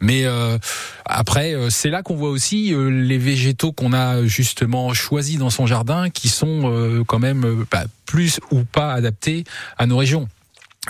Mais 0.00 0.24
euh, 0.24 0.58
après, 1.06 1.54
c'est 1.70 1.90
là 1.90 2.02
qu'on 2.02 2.16
voit 2.16 2.30
aussi 2.30 2.41
euh, 2.52 2.88
les 2.88 3.18
végétaux 3.18 3.72
qu'on 3.72 3.92
a 3.92 4.24
justement 4.26 4.92
choisis 4.94 5.38
dans 5.38 5.50
son 5.50 5.66
jardin, 5.66 6.10
qui 6.10 6.28
sont 6.28 6.62
euh, 6.64 7.04
quand 7.06 7.18
même 7.18 7.64
bah, 7.70 7.84
plus 8.06 8.40
ou 8.50 8.64
pas 8.64 8.92
adaptés 8.92 9.44
à 9.78 9.86
nos 9.86 9.96
régions. 9.96 10.28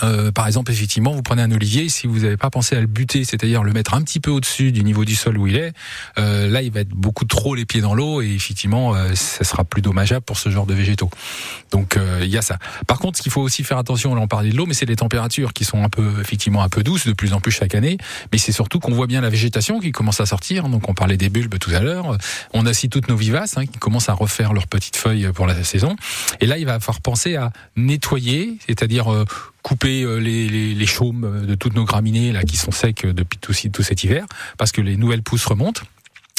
Euh, 0.02 0.32
par 0.32 0.46
exemple, 0.46 0.72
effectivement, 0.72 1.12
vous 1.12 1.22
prenez 1.22 1.42
un 1.42 1.52
olivier, 1.52 1.90
si 1.90 2.06
vous 2.06 2.20
n'avez 2.20 2.38
pas 2.38 2.48
pensé 2.48 2.74
à 2.74 2.80
le 2.80 2.86
buter, 2.86 3.24
c'est-à-dire 3.24 3.62
le 3.62 3.72
mettre 3.72 3.92
un 3.92 4.00
petit 4.00 4.20
peu 4.20 4.30
au-dessus 4.30 4.72
du 4.72 4.84
niveau 4.84 5.04
du 5.04 5.14
sol 5.14 5.36
où 5.36 5.46
il 5.46 5.56
est, 5.56 5.74
euh, 6.18 6.48
là, 6.48 6.62
il 6.62 6.72
va 6.72 6.80
être 6.80 6.88
beaucoup 6.88 7.26
trop 7.26 7.54
les 7.54 7.66
pieds 7.66 7.82
dans 7.82 7.94
l'eau 7.94 8.22
et 8.22 8.30
effectivement, 8.32 8.94
euh, 8.94 9.14
ça 9.14 9.44
sera 9.44 9.64
plus 9.64 9.82
dommageable 9.82 10.24
pour 10.24 10.38
ce 10.38 10.48
genre 10.48 10.64
de 10.64 10.72
végétaux. 10.72 11.10
Donc, 11.72 11.96
euh, 11.96 12.20
il 12.22 12.28
y 12.28 12.38
a 12.38 12.42
ça. 12.42 12.58
Par 12.86 12.98
contre, 12.98 13.18
ce 13.18 13.22
qu'il 13.22 13.30
faut 13.30 13.42
aussi 13.42 13.64
faire 13.64 13.76
attention, 13.76 14.14
là, 14.14 14.22
on 14.22 14.28
parlait 14.28 14.50
de 14.50 14.56
l'eau, 14.56 14.64
mais 14.64 14.74
c'est 14.74 14.86
les 14.86 14.96
températures 14.96 15.52
qui 15.52 15.64
sont 15.64 15.84
un 15.84 15.90
peu, 15.90 16.20
effectivement, 16.22 16.62
un 16.62 16.70
peu 16.70 16.82
douces 16.82 17.06
de 17.06 17.12
plus 17.12 17.34
en 17.34 17.40
plus 17.40 17.52
chaque 17.52 17.74
année. 17.74 17.98
Mais 18.32 18.38
c'est 18.38 18.52
surtout 18.52 18.80
qu'on 18.80 18.92
voit 18.92 19.06
bien 19.06 19.20
la 19.20 19.30
végétation 19.30 19.78
qui 19.78 19.92
commence 19.92 20.20
à 20.20 20.26
sortir. 20.26 20.68
Donc, 20.68 20.88
on 20.88 20.94
parlait 20.94 21.18
des 21.18 21.28
bulbes 21.28 21.58
tout 21.58 21.70
à 21.74 21.80
l'heure. 21.80 22.16
On 22.54 22.64
a 22.64 22.70
aussi 22.70 22.88
toutes 22.88 23.08
nos 23.08 23.16
vivaces 23.16 23.58
hein, 23.58 23.66
qui 23.66 23.78
commencent 23.78 24.08
à 24.08 24.14
refaire 24.14 24.54
leurs 24.54 24.68
petites 24.68 24.96
feuilles 24.96 25.28
pour 25.34 25.46
la 25.46 25.62
saison. 25.64 25.96
Et 26.40 26.46
là, 26.46 26.56
il 26.56 26.64
va 26.64 26.80
falloir 26.80 27.02
penser 27.02 27.36
à 27.36 27.52
nettoyer, 27.76 28.56
c'est-à-dire 28.66 29.12
euh, 29.12 29.24
couper 29.62 30.02
euh, 30.02 30.16
les, 30.16 30.48
les, 30.48 30.74
les, 30.74 30.86
chaumes 30.86 31.46
de 31.46 31.54
toutes 31.54 31.74
nos 31.74 31.84
graminées 31.84 32.32
là 32.32 32.42
qui 32.42 32.56
sont 32.56 32.72
secs 32.72 33.06
depuis 33.06 33.38
tout, 33.38 33.52
tout 33.72 33.82
cet 33.82 34.04
hiver 34.04 34.26
parce 34.58 34.72
que 34.72 34.80
les 34.80 34.96
nouvelles 34.96 35.22
pousses 35.22 35.46
remontent 35.46 35.82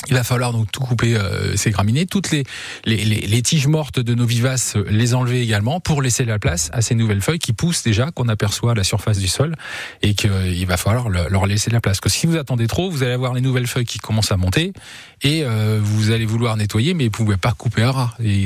Il 0.10 0.16
va 0.16 0.24
falloir 0.24 0.52
donc 0.52 0.72
tout 0.72 0.82
couper 0.82 1.16
euh, 1.16 1.56
ces 1.56 1.72
graminées, 1.72 2.06
toutes 2.06 2.32
les, 2.32 2.44
les, 2.86 3.06
les, 3.06 3.42
tiges 3.42 3.68
mortes 3.68 4.00
de 4.00 4.14
nos 4.14 4.26
vivaces, 4.26 4.76
euh, 4.76 4.86
les 4.90 5.14
enlever 5.14 5.42
également 5.42 5.80
pour 5.80 6.02
laisser 6.02 6.26
la 6.26 6.40
place 6.40 6.70
à 6.74 6.82
ces 6.82 6.94
nouvelles 6.96 7.22
feuilles 7.22 7.40
qui 7.40 7.54
poussent 7.54 7.84
déjà, 7.84 8.12
qu'on 8.12 8.28
aperçoit 8.28 8.72
à 8.72 8.76
la 8.76 8.84
surface 8.84 9.20
du 9.20 9.28
sol 9.28 9.56
et 10.02 10.14
qu'il 10.14 10.32
euh, 10.32 10.66
va 10.68 10.78
falloir 10.78 11.10
leur 11.10 11.46
laisser 11.46 11.72
la 11.72 11.80
place. 11.80 12.00
Parce 12.02 12.02
que 12.02 12.10
si 12.10 12.28
vous 12.28 12.36
attendez 12.36 12.68
trop, 12.68 12.90
vous 12.90 13.04
allez 13.04 13.14
avoir 13.14 13.34
les 13.34 13.42
nouvelles 13.42 13.68
feuilles 13.68 13.86
qui 13.86 14.00
commencent 14.00 14.32
à 14.32 14.38
monter 14.38 14.74
et 15.22 15.46
vous 15.80 16.12
allez 16.12 16.26
vouloir 16.26 16.58
nettoyer, 16.58 16.94
mais 16.94 17.06
vous 17.06 17.12
pouvez 17.12 17.38
pas 17.38 17.54
couper 17.54 17.84
à 17.84 17.92
ras. 17.92 18.14
Et 18.22 18.46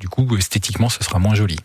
du 0.00 0.08
coup, 0.08 0.36
esthétiquement, 0.36 0.90
ce 0.90 1.02
sera 1.02 1.18
moins 1.18 1.34
joli. 1.34 1.56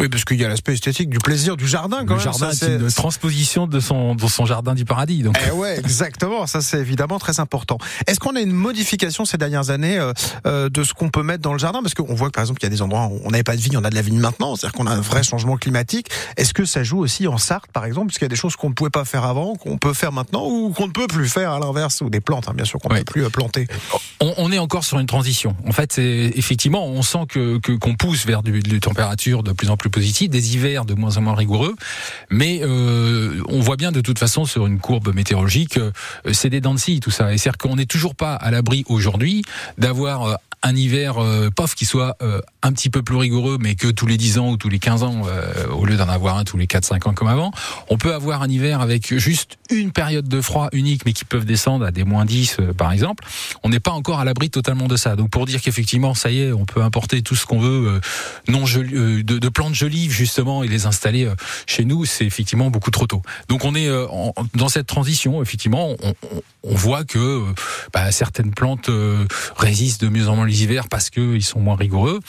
Oui, 0.00 0.08
parce 0.08 0.24
qu'il 0.24 0.40
y 0.40 0.44
a 0.46 0.48
l'aspect 0.48 0.72
esthétique 0.72 1.10
du 1.10 1.18
plaisir 1.18 1.58
du 1.58 1.68
jardin. 1.68 2.06
Quand 2.06 2.14
le 2.14 2.20
jardin, 2.20 2.52
c'est 2.54 2.76
une 2.76 2.90
transposition 2.90 3.66
de 3.66 3.80
son, 3.80 4.14
de 4.14 4.26
son 4.26 4.46
jardin 4.46 4.74
du 4.74 4.86
paradis. 4.86 5.22
Donc. 5.22 5.38
Eh 5.46 5.50
ouais, 5.50 5.78
exactement. 5.84 6.46
Ça, 6.46 6.62
c'est 6.62 6.78
évidemment 6.78 7.18
très 7.18 7.38
important. 7.38 7.76
Est-ce 8.06 8.18
qu'on 8.18 8.34
a 8.34 8.40
une 8.40 8.52
modification 8.52 9.26
ces 9.26 9.36
dernières 9.36 9.68
années 9.68 9.98
euh, 9.98 10.14
euh, 10.46 10.70
de 10.70 10.84
ce 10.84 10.94
qu'on 10.94 11.10
peut 11.10 11.22
mettre 11.22 11.42
dans 11.42 11.52
le 11.52 11.58
jardin? 11.58 11.82
Parce 11.82 11.92
qu'on 11.92 12.14
voit 12.14 12.28
que 12.28 12.32
par 12.32 12.42
exemple, 12.42 12.60
il 12.62 12.64
y 12.64 12.68
a 12.68 12.70
des 12.70 12.80
endroits 12.80 13.08
où 13.12 13.20
on 13.26 13.30
n'avait 13.30 13.42
pas 13.42 13.56
de 13.56 13.60
vigne, 13.60 13.76
on 13.76 13.84
a 13.84 13.90
de 13.90 13.94
la 13.94 14.00
vigne 14.00 14.18
maintenant. 14.18 14.56
C'est-à-dire 14.56 14.72
qu'on 14.78 14.86
a 14.86 14.92
un 14.92 15.02
vrai 15.02 15.22
changement 15.22 15.58
climatique. 15.58 16.08
Est-ce 16.38 16.54
que 16.54 16.64
ça 16.64 16.82
joue 16.82 17.00
aussi 17.00 17.26
en 17.28 17.36
Sarthe, 17.36 17.70
par 17.70 17.84
exemple? 17.84 18.06
Parce 18.06 18.18
qu'il 18.18 18.24
y 18.24 18.30
a 18.30 18.30
des 18.30 18.36
choses 18.36 18.56
qu'on 18.56 18.70
ne 18.70 18.74
pouvait 18.74 18.88
pas 18.88 19.04
faire 19.04 19.24
avant, 19.24 19.54
qu'on 19.54 19.76
peut 19.76 19.92
faire 19.92 20.12
maintenant, 20.12 20.46
ou 20.46 20.70
qu'on 20.70 20.86
ne 20.86 20.92
peut 20.92 21.08
plus 21.08 21.28
faire 21.28 21.52
à 21.52 21.58
l'inverse, 21.58 22.00
ou 22.00 22.08
des 22.08 22.20
plantes, 22.20 22.48
hein, 22.48 22.54
bien 22.54 22.64
sûr, 22.64 22.80
qu'on 22.80 22.88
ne 22.88 23.00
peut 23.00 23.04
plus 23.04 23.24
euh, 23.24 23.28
planter. 23.28 23.66
On, 24.20 24.32
on, 24.38 24.50
est 24.50 24.58
encore 24.58 24.84
sur 24.84 24.98
une 24.98 25.06
transition. 25.06 25.54
En 25.66 25.72
fait, 25.72 25.98
effectivement, 25.98 26.86
on 26.86 27.02
sent 27.02 27.26
que 27.28 27.58
qu'on 27.58 27.96
pousse 27.96 28.24
vers 28.24 28.42
du, 28.42 28.60
des 28.60 28.80
températures 28.80 29.42
de 29.42 29.52
plus 29.52 29.68
en 29.68 29.76
plus 29.76 29.89
positives, 29.90 30.30
des 30.30 30.54
hivers 30.54 30.84
de 30.84 30.94
moins 30.94 31.16
en 31.16 31.20
moins 31.20 31.34
rigoureux, 31.34 31.74
mais 32.30 32.60
euh, 32.62 33.42
on 33.48 33.60
voit 33.60 33.76
bien 33.76 33.92
de 33.92 34.00
toute 34.00 34.18
façon 34.18 34.44
sur 34.44 34.66
une 34.66 34.78
courbe 34.78 35.14
météorologique, 35.14 35.76
euh, 35.76 35.90
c'est 36.32 36.50
des 36.50 36.60
dents 36.60 36.74
de 36.74 36.78
scie 36.78 37.00
tout 37.00 37.10
ça. 37.10 37.32
Et 37.32 37.38
c'est 37.38 37.56
qu'on 37.56 37.76
n'est 37.76 37.86
toujours 37.86 38.14
pas 38.14 38.34
à 38.34 38.50
l'abri 38.50 38.84
aujourd'hui 38.88 39.42
d'avoir 39.78 40.22
euh, 40.24 40.34
un 40.62 40.76
hiver 40.76 41.18
euh, 41.18 41.50
pof 41.50 41.74
qui 41.74 41.86
soit 41.86 42.16
euh, 42.22 42.40
un 42.62 42.72
petit 42.72 42.90
peu 42.90 43.02
plus 43.02 43.16
rigoureux, 43.16 43.56
mais 43.58 43.74
que 43.74 43.88
tous 43.88 44.06
les 44.06 44.18
10 44.18 44.38
ans 44.38 44.50
ou 44.50 44.56
tous 44.56 44.68
les 44.68 44.78
15 44.78 45.02
ans, 45.02 45.22
euh, 45.26 45.68
au 45.68 45.86
lieu 45.86 45.96
d'en 45.96 46.08
avoir 46.08 46.36
un 46.36 46.44
tous 46.44 46.58
les 46.58 46.66
4-5 46.66 47.08
ans 47.08 47.14
comme 47.14 47.28
avant, 47.28 47.50
on 47.88 47.96
peut 47.96 48.12
avoir 48.12 48.42
un 48.42 48.48
hiver 48.48 48.80
avec 48.80 49.16
juste 49.18 49.56
une 49.70 49.90
période 49.90 50.28
de 50.28 50.40
froid 50.40 50.68
unique, 50.72 51.06
mais 51.06 51.12
qui 51.12 51.24
peuvent 51.24 51.46
descendre 51.46 51.86
à 51.86 51.90
des 51.90 52.04
moins 52.04 52.24
10 52.24 52.58
par 52.76 52.92
exemple. 52.92 53.24
On 53.62 53.70
n'est 53.70 53.80
pas 53.80 53.92
encore 53.92 54.20
à 54.20 54.24
l'abri 54.24 54.50
totalement 54.50 54.88
de 54.88 54.96
ça. 54.96 55.16
Donc 55.16 55.30
pour 55.30 55.46
dire 55.46 55.62
qu'effectivement, 55.62 56.14
ça 56.14 56.30
y 56.30 56.42
est, 56.42 56.52
on 56.52 56.66
peut 56.66 56.82
importer 56.82 57.22
tout 57.22 57.36
ce 57.36 57.46
qu'on 57.46 57.60
veut, 57.60 58.00
non 58.48 58.64
de, 58.64 59.22
de, 59.22 59.48
plantes 59.48 59.74
jolies 59.74 60.10
justement 60.10 60.62
et 60.62 60.68
les 60.68 60.86
installer 60.86 61.28
chez 61.66 61.84
nous, 61.84 62.04
c'est 62.04 62.26
effectivement 62.26 62.70
beaucoup 62.70 62.90
trop 62.90 63.06
tôt. 63.06 63.22
Donc 63.48 63.64
on 63.64 63.74
est 63.74 63.88
dans 64.54 64.68
cette 64.68 64.86
transition, 64.86 65.42
effectivement, 65.42 65.96
on, 66.02 66.14
on 66.62 66.74
voit 66.74 67.04
que 67.04 67.44
bah, 67.92 68.12
certaines 68.12 68.52
plantes 68.52 68.90
résistent 69.56 70.02
de 70.02 70.08
mieux 70.08 70.28
en 70.28 70.36
mieux 70.36 70.49
les 70.50 70.62
hivers 70.64 70.88
parce 70.88 71.10
qu'ils 71.10 71.44
sont 71.44 71.60
moins 71.60 71.76
rigoureux. 71.76 72.20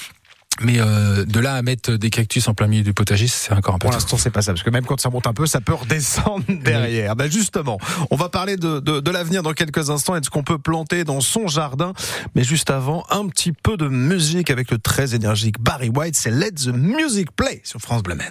Mais 0.60 0.80
euh, 0.80 1.26
de 1.26 1.40
là 1.40 1.56
à 1.56 1.62
mettre 1.62 1.94
des 1.94 2.10
cactus 2.10 2.48
en 2.48 2.54
plein 2.54 2.68
milieu 2.68 2.84
du 2.84 2.94
potager, 2.94 3.28
c'est 3.28 3.54
encore 3.54 3.76
un 3.76 3.78
peu. 3.80 3.88
Pour 3.88 3.94
l'instant, 3.94 4.18
c'est 4.18 4.30
pas 4.30 4.42
ça, 4.44 4.52
parce 4.52 4.64
que 4.64 4.70
même 4.70 4.86
quand 4.86 5.00
ça 5.00 5.10
monte 5.10 5.26
un 5.26 5.34
peu, 5.34 5.48
ça 5.48 5.60
peut 5.60 5.74
redescendre 5.74 6.44
derrière. 6.48 7.16
Ben 7.16 7.32
justement, 7.32 7.80
on 8.12 8.16
va 8.16 8.30
parler 8.30 8.58
de, 8.58 8.80
de, 8.80 9.00
de 9.00 9.12
l'avenir 9.12 9.42
dans 9.44 9.54
quelques 9.54 9.90
instants 9.90 10.16
et 10.16 10.20
de 10.20 10.26
ce 10.26 10.30
qu'on 10.30 10.44
peut 10.44 10.60
planter 10.60 11.04
dans 11.04 11.22
son 11.22 11.48
jardin. 11.48 11.94
Mais 12.36 12.44
juste 12.44 12.70
avant, 12.70 13.06
un 13.10 13.28
petit 13.28 13.54
peu 13.54 13.76
de 13.76 13.88
musique 13.88 14.52
avec 14.52 14.70
le 14.70 14.78
très 14.78 15.16
énergique 15.16 15.60
Barry 15.60 15.90
White. 15.90 16.16
C'est 16.16 16.32
Let 16.32 16.52
the 16.52 16.68
Music 16.68 17.32
Play 17.32 17.62
sur 17.64 17.80
France 17.80 18.04
Bleu. 18.04 18.16
One 18.16 18.22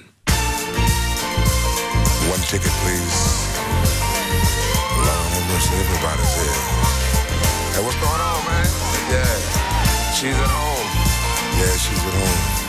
ticket, 2.49 2.71
please. 2.85 3.51
everybody's 5.73 6.35
here. 6.37 6.61
Hey, 7.75 7.83
what's 7.85 7.97
going 8.01 8.21
on, 8.21 8.45
man? 8.47 8.67
Yeah. 9.11 9.60
She's 10.21 10.37
at 10.37 10.51
home. 10.51 11.59
Yeah, 11.59 11.77
she's 11.79 12.05
at 12.05 12.13
home. 12.13 12.60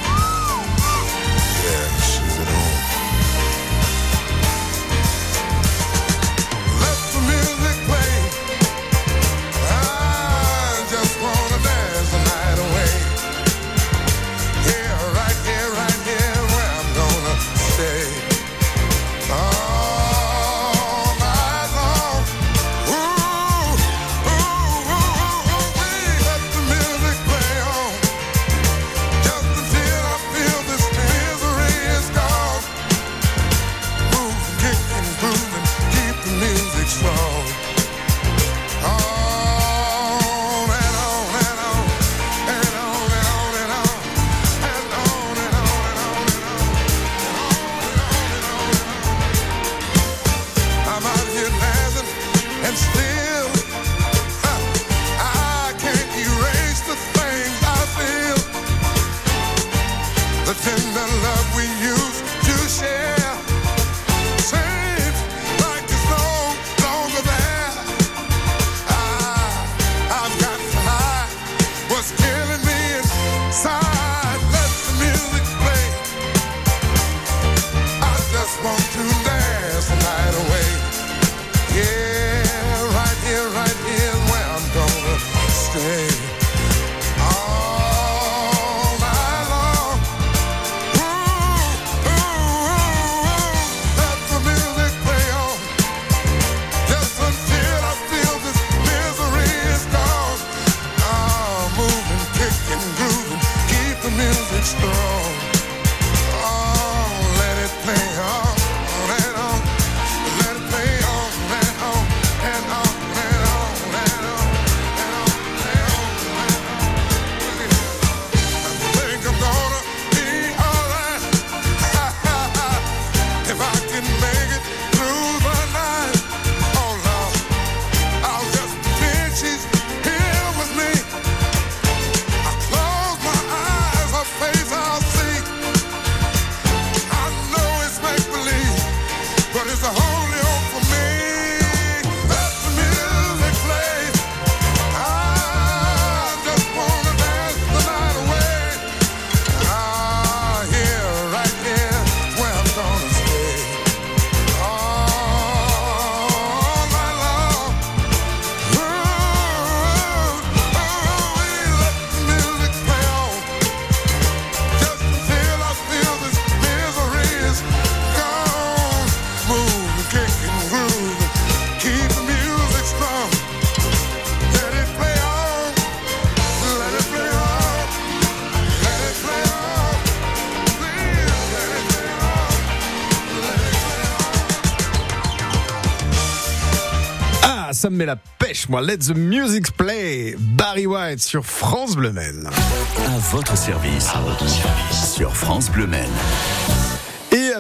Ça 187.81 187.89
me 187.89 187.95
met 187.97 188.05
la 188.05 188.15
pêche, 188.15 188.69
moi. 188.69 188.79
Let 188.79 188.99
the 188.99 189.15
music 189.15 189.75
play. 189.75 190.35
Barry 190.37 190.85
White 190.85 191.19
sur 191.19 191.43
France 191.43 191.95
Bleu 191.95 192.11
Maine. 192.11 192.47
À 192.47 193.17
votre 193.31 193.57
service. 193.57 194.07
À 194.13 194.19
votre 194.19 194.47
service. 194.47 195.13
Sur 195.15 195.35
France 195.35 195.71
Bleu 195.71 195.87
Maine. 195.87 196.11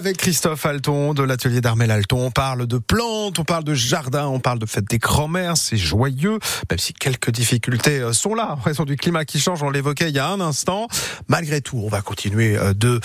Avec 0.01 0.17
Christophe 0.17 0.65
Alton 0.65 1.13
de 1.13 1.21
l'atelier 1.21 1.61
d'Armel 1.61 1.91
Alton, 1.91 2.25
on 2.25 2.31
parle 2.31 2.65
de 2.65 2.79
plantes, 2.79 3.37
on 3.37 3.43
parle 3.43 3.63
de 3.63 3.75
jardin, 3.75 4.25
on 4.25 4.39
parle 4.39 4.57
de 4.57 4.65
fête 4.65 4.85
des 4.85 4.97
grands-mères, 4.97 5.57
c'est 5.57 5.77
joyeux, 5.77 6.39
même 6.71 6.79
si 6.79 6.91
quelques 6.93 7.29
difficultés 7.29 7.99
euh, 7.99 8.11
sont 8.11 8.33
là 8.33 8.55
en 8.57 8.61
raison 8.61 8.83
du 8.83 8.95
climat 8.95 9.25
qui 9.25 9.39
change, 9.39 9.61
on 9.61 9.69
l'évoquait 9.69 10.09
il 10.09 10.15
y 10.15 10.19
a 10.19 10.27
un 10.27 10.41
instant. 10.41 10.87
Malgré 11.27 11.61
tout, 11.61 11.79
on 11.85 11.87
va 11.87 12.01
continuer 12.01 12.57
euh, 12.57 12.73
de 12.73 12.99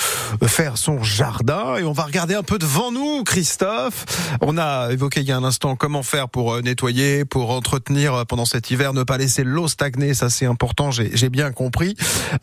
faire 0.47 0.79
son 0.79 1.03
jardin 1.03 1.77
et 1.77 1.85
on 1.85 1.93
va 1.93 2.05
regarder 2.05 2.35
un 2.35 2.43
peu 2.43 2.59
devant 2.59 2.91
nous, 2.91 3.25
Christophe. 3.25 4.07
On 4.41 4.57
a 4.57 4.89
évoqué 4.91 5.21
il 5.21 5.27
y 5.27 5.33
a 5.33 5.37
un 5.37 5.45
instant 5.45 5.77
comment 5.77 6.03
faire 6.03 6.31
pour 6.31 6.55
euh, 6.55 6.63
nettoyer, 6.63 7.27
pour 7.27 7.51
entretenir 7.51 8.25
pendant 8.27 8.47
cet 8.47 8.71
hiver, 8.71 8.95
ne 8.95 9.03
pas 9.03 9.19
laisser 9.19 9.45
l'eau 9.45 9.69
stagner, 9.69 10.15
ça 10.15 10.31
c'est 10.31 10.47
important, 10.47 10.91
j'ai 10.91 11.29
bien 11.29 11.53
compris. 11.53 11.95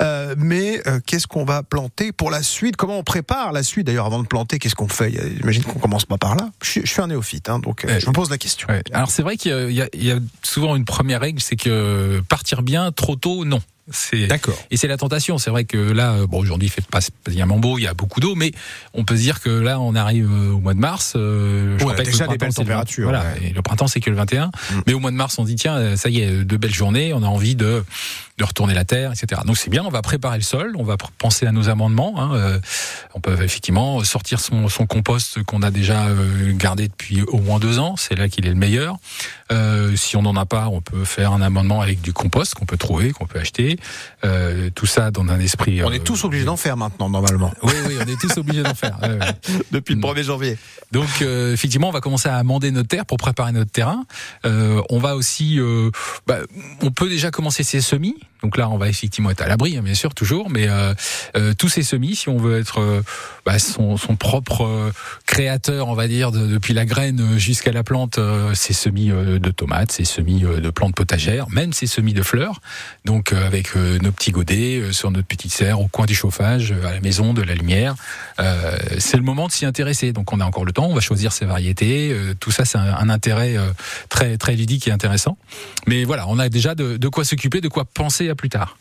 Euh, 0.03 0.35
mais 0.37 0.83
qu'est-ce 1.07 1.25
qu'on 1.25 1.43
va 1.43 1.63
planter 1.63 2.11
pour 2.11 2.29
la 2.29 2.43
suite? 2.43 2.75
Comment 2.75 2.99
on 2.99 3.03
prépare 3.03 3.51
la 3.51 3.63
suite 3.63 3.87
d'ailleurs 3.87 4.11
de 4.11 4.27
planter, 4.27 4.42
qu'est-ce 4.47 4.75
qu'on 4.75 4.87
fait? 4.87 5.11
J'imagine 5.37 5.63
qu'on 5.63 5.79
commence 5.79 6.05
pas 6.05 6.17
par 6.17 6.35
là. 6.35 6.49
Je, 6.61 6.85
suis 6.85 7.01
un 7.01 7.07
néophyte, 7.07 7.49
hein, 7.49 7.59
donc 7.59 7.85
euh, 7.85 7.99
je 7.99 8.07
me 8.07 8.13
pose 8.13 8.29
la 8.29 8.37
question. 8.37 8.67
Alors 8.91 9.09
c'est 9.09 9.21
vrai 9.21 9.37
qu'il 9.37 9.71
y, 9.71 10.11
a 10.11 10.19
souvent 10.41 10.75
une 10.75 10.85
première 10.85 11.21
règle, 11.21 11.41
c'est 11.41 11.55
que 11.55 12.21
partir 12.29 12.61
bien 12.61 12.91
trop 12.91 13.15
tôt, 13.15 13.45
non. 13.45 13.61
D'accord. 14.29 14.57
Et 14.71 14.77
c'est 14.77 14.87
la 14.87 14.95
tentation. 14.95 15.37
C'est 15.37 15.49
vrai 15.49 15.65
que 15.65 15.77
là, 15.77 16.25
bon, 16.25 16.39
aujourd'hui, 16.39 16.67
il 16.67 16.71
fait 16.71 16.85
pas 16.85 17.01
spécialement 17.01 17.59
beau, 17.59 17.77
il 17.77 17.81
y 17.81 17.87
a 17.87 17.93
beaucoup 17.93 18.21
d'eau, 18.21 18.33
mais 18.33 18.53
on 18.93 19.03
peut 19.03 19.17
se 19.17 19.21
dire 19.21 19.41
que 19.41 19.49
là, 19.49 19.79
on 19.79 19.93
arrive 19.93 20.31
euh, 20.31 20.53
au 20.53 20.59
mois 20.59 20.73
de 20.73 20.79
mars. 20.79 21.13
Euh, 21.17 21.77
je 21.77 21.83
ouais, 21.83 22.01
déjà 22.01 22.27
des 22.27 22.37
belles 22.37 22.53
températures. 22.53 23.09
Voilà. 23.09 23.25
Et 23.41 23.49
le 23.49 23.61
printemps, 23.61 23.87
c'est 23.87 23.99
que 23.99 24.09
le 24.09 24.15
21. 24.15 24.47
Mm. 24.47 24.51
Mais 24.87 24.93
au 24.93 24.99
mois 24.99 25.11
de 25.11 25.17
mars, 25.17 25.37
on 25.37 25.43
dit 25.43 25.55
tiens, 25.55 25.97
ça 25.97 26.09
y 26.09 26.21
est, 26.21 26.45
de 26.45 26.57
belles 26.57 26.73
journées. 26.73 27.13
On 27.13 27.23
a 27.23 27.27
envie 27.27 27.55
de 27.55 27.83
de 28.37 28.43
retourner 28.43 28.73
la 28.73 28.83
terre, 28.83 29.11
etc. 29.11 29.41
Donc 29.45 29.57
c'est 29.57 29.69
bien, 29.69 29.83
on 29.85 29.89
va 29.89 30.01
préparer 30.01 30.37
le 30.37 30.43
sol, 30.43 30.73
on 30.77 30.83
va 30.83 30.97
penser 31.19 31.45
à 31.45 31.51
nos 31.51 31.69
amendements. 31.69 32.15
Hein, 32.17 32.31
euh, 32.33 32.59
on 33.13 33.19
peut 33.19 33.41
effectivement 33.43 34.03
sortir 34.03 34.39
son, 34.39 34.69
son 34.69 34.87
compost 34.87 35.43
qu'on 35.43 35.61
a 35.61 35.69
déjà 35.69 36.07
euh, 36.07 36.51
gardé 36.53 36.87
depuis 36.87 37.21
au 37.23 37.37
moins 37.37 37.59
deux 37.59 37.77
ans, 37.77 37.95
c'est 37.95 38.15
là 38.15 38.29
qu'il 38.29 38.47
est 38.47 38.49
le 38.49 38.55
meilleur. 38.55 38.97
Euh, 39.51 39.95
si 39.95 40.17
on 40.17 40.23
n'en 40.23 40.35
a 40.35 40.45
pas, 40.45 40.67
on 40.67 40.81
peut 40.81 41.05
faire 41.05 41.31
un 41.31 41.41
amendement 41.41 41.81
avec 41.81 42.01
du 42.01 42.11
compost 42.11 42.55
qu'on 42.55 42.65
peut 42.65 42.77
trouver, 42.77 43.11
qu'on 43.11 43.27
peut 43.27 43.39
acheter. 43.39 43.77
Euh, 44.25 44.71
tout 44.73 44.87
ça 44.87 45.11
dans 45.11 45.27
un 45.27 45.39
esprit. 45.39 45.83
On 45.83 45.91
est 45.91 46.03
tous 46.03 46.23
obligés 46.23 46.45
d'en 46.45 46.57
faire 46.57 46.75
maintenant, 46.75 47.09
normalement. 47.09 47.53
Oui, 47.61 47.73
oui, 47.87 47.97
on 48.03 48.07
est 48.07 48.19
tous 48.19 48.35
obligés 48.37 48.63
d'en 48.63 48.73
faire. 48.73 48.97
Depuis 49.71 49.93
le 49.93 50.01
1er 50.01 50.23
janvier. 50.23 50.57
Donc 50.91 51.21
effectivement, 51.21 51.89
on 51.89 51.91
va 51.91 52.01
commencer 52.01 52.29
à 52.29 52.37
amender 52.37 52.71
notre 52.71 52.87
terre 52.87 53.05
pour 53.05 53.17
préparer 53.17 53.51
notre 53.51 53.71
terrain. 53.71 54.05
on 54.43 54.99
va 54.99 55.15
aussi, 55.15 55.59
bah, 56.25 56.37
on 56.81 56.91
peut 56.91 57.09
déjà 57.09 57.29
commencer 57.29 57.63
ses 57.63 57.81
semis. 57.81 58.15
Donc 58.43 58.57
là, 58.57 58.69
on 58.69 58.77
va 58.77 58.89
effectivement 58.89 59.31
être 59.31 59.41
à 59.41 59.47
l'abri, 59.47 59.77
hein, 59.77 59.81
bien 59.81 59.93
sûr, 59.93 60.13
toujours, 60.13 60.49
mais 60.49 60.67
euh, 60.67 60.93
euh, 61.37 61.53
tous 61.57 61.69
ces 61.69 61.81
semis, 61.81 62.13
si 62.13 62.27
on 62.27 62.37
veut 62.37 62.59
être 62.59 62.81
euh, 62.81 63.01
bah, 63.45 63.57
son, 63.57 63.95
propre 64.17 64.91
créateur, 65.25 65.87
on 65.87 65.95
va 65.95 66.07
dire, 66.07 66.31
depuis 66.31 66.73
la 66.73 66.85
graine 66.85 67.37
jusqu'à 67.37 67.71
la 67.71 67.83
plante, 67.83 68.19
ces 68.53 68.73
semis 68.73 69.07
de 69.07 69.51
tomates, 69.51 69.91
ces 69.91 70.05
semis 70.05 70.41
de 70.41 70.69
plantes 70.69 70.93
potagères, 70.93 71.49
même 71.49 71.73
ces 71.73 71.87
semis 71.87 72.13
de 72.13 72.21
fleurs. 72.21 72.61
Donc 73.05 73.33
avec 73.33 73.75
nos 73.75 74.11
petits 74.11 74.31
godets 74.31 74.91
sur 74.91 75.09
notre 75.09 75.27
petite 75.27 75.51
serre, 75.51 75.79
au 75.81 75.87
coin 75.87 76.05
du 76.05 76.13
chauffage, 76.13 76.73
à 76.85 76.93
la 76.93 77.01
maison, 77.01 77.33
de 77.33 77.41
la 77.41 77.55
lumière. 77.55 77.95
c'est 78.99 79.17
le 79.17 79.23
moment 79.23 79.47
de 79.47 79.51
s'y 79.51 79.65
intéresser. 79.65 80.13
Donc 80.13 80.31
on 80.31 80.39
a 80.39 80.45
encore 80.45 80.65
le 80.65 80.71
temps, 80.71 80.85
on 80.85 80.93
va 80.93 81.01
choisir 81.01 81.31
ses 81.31 81.45
variétés. 81.45 82.15
tout 82.39 82.51
ça, 82.51 82.65
c'est 82.65 82.77
un, 82.77 82.95
un, 82.95 83.09
intérêt 83.09 83.55
très 84.09 84.37
très 84.37 84.55
ludique 84.55 84.87
et 84.87 84.91
intéressant. 84.91 85.37
Mais 85.87 86.05
voilà, 86.05 86.27
on 86.27 86.39
a 86.39 86.49
déjà 86.49 86.75
de 86.75 87.07
quoi 87.07 87.25
s'occuper, 87.25 87.61
de 87.61 87.67
quoi 87.67 87.85
penser 87.85 88.29
plus 88.35 88.49
tard. 88.49 88.77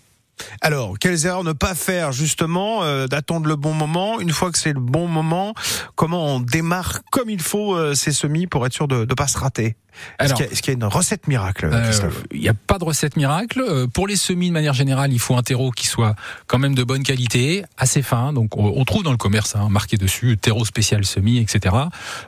Alors, 0.61 0.99
quelles 0.99 1.27
erreurs 1.27 1.45
ne 1.45 1.53
pas 1.53 1.75
faire 1.75 2.12
justement 2.12 2.83
euh, 2.83 3.07
D'attendre 3.07 3.47
le 3.47 3.57
bon 3.57 3.75
moment? 3.75 4.21
Une 4.21 4.31
fois 4.31 4.51
que 4.51 4.59
c'est 4.59 4.73
le 4.73 4.81
bon 4.81 5.07
moment, 5.07 5.55
comment 5.95 6.37
on 6.37 6.41
démarre 6.41 7.01
comme 7.11 7.31
il 7.31 7.41
faut 7.41 7.75
euh, 7.75 7.95
ces 7.95 8.12
semis 8.12 8.47
pour 8.47 8.67
être 8.67 8.73
sûr 8.73 8.88
de 8.88 9.05
ne 9.05 9.15
pas 9.15 9.29
se 9.29 9.38
rater? 9.38 9.77
Est-ce 10.19 10.33
qu'il 10.35 10.69
y, 10.69 10.71
a 10.71 10.73
une 10.73 10.85
recette 10.85 11.29
miracle, 11.29 11.67
euh, 11.71 11.85
Christophe? 11.85 12.25
Il 12.33 12.41
n'y 12.41 12.49
a 12.49 12.55
pas 12.55 12.79
de 12.79 12.85
recette 12.85 13.17
miracle. 13.17 13.87
Pour 13.93 14.07
les 14.07 14.17
semis, 14.17 14.49
de 14.49 14.53
manière 14.53 14.73
générale, 14.73 15.12
il 15.12 15.19
faut 15.19 15.37
un 15.37 15.43
terreau 15.43 15.71
qui 15.71 15.87
soit 15.87 16.17
quand 16.47 16.59
même 16.59 16.75
de 16.75 16.83
bonne 16.83 17.03
qualité, 17.03 17.62
assez 17.77 18.01
fin. 18.01 18.33
Donc, 18.33 18.57
on, 18.57 18.85
trouve 18.87 19.03
dans 19.03 19.11
le 19.11 19.19
commerce 19.19 19.55
hein, 19.55 19.69
marqué 19.69 19.99
dessus 19.99 20.38
terreau 20.38 20.65
spécial 20.65 21.05
semis, 21.05 21.38
etc. 21.38 21.77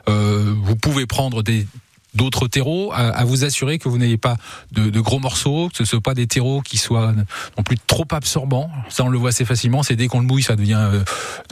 vous 0.05 0.75
pouvez 0.75 1.07
prendre 1.07 1.41
des 1.41 1.65
d'autres 2.15 2.47
terreaux, 2.47 2.91
à, 2.93 3.23
vous 3.25 3.43
assurer 3.43 3.77
que 3.79 3.89
vous 3.89 3.97
n'ayez 3.97 4.17
pas 4.17 4.37
de, 4.71 4.89
de, 4.89 4.99
gros 4.99 5.19
morceaux, 5.19 5.69
que 5.69 5.77
ce 5.77 5.83
ne 5.83 5.87
soient 5.87 6.01
pas 6.01 6.13
des 6.13 6.27
terreaux 6.27 6.61
qui 6.61 6.77
soient 6.77 7.13
non 7.57 7.63
plus 7.63 7.77
trop 7.77 8.07
absorbants. 8.11 8.69
Ça, 8.89 9.03
on 9.03 9.09
le 9.09 9.17
voit 9.17 9.29
assez 9.29 9.45
facilement. 9.45 9.83
C'est 9.83 9.95
dès 9.95 10.07
qu'on 10.07 10.19
le 10.19 10.25
mouille, 10.25 10.43
ça 10.43 10.55
devient 10.55 10.89
euh, 10.91 11.03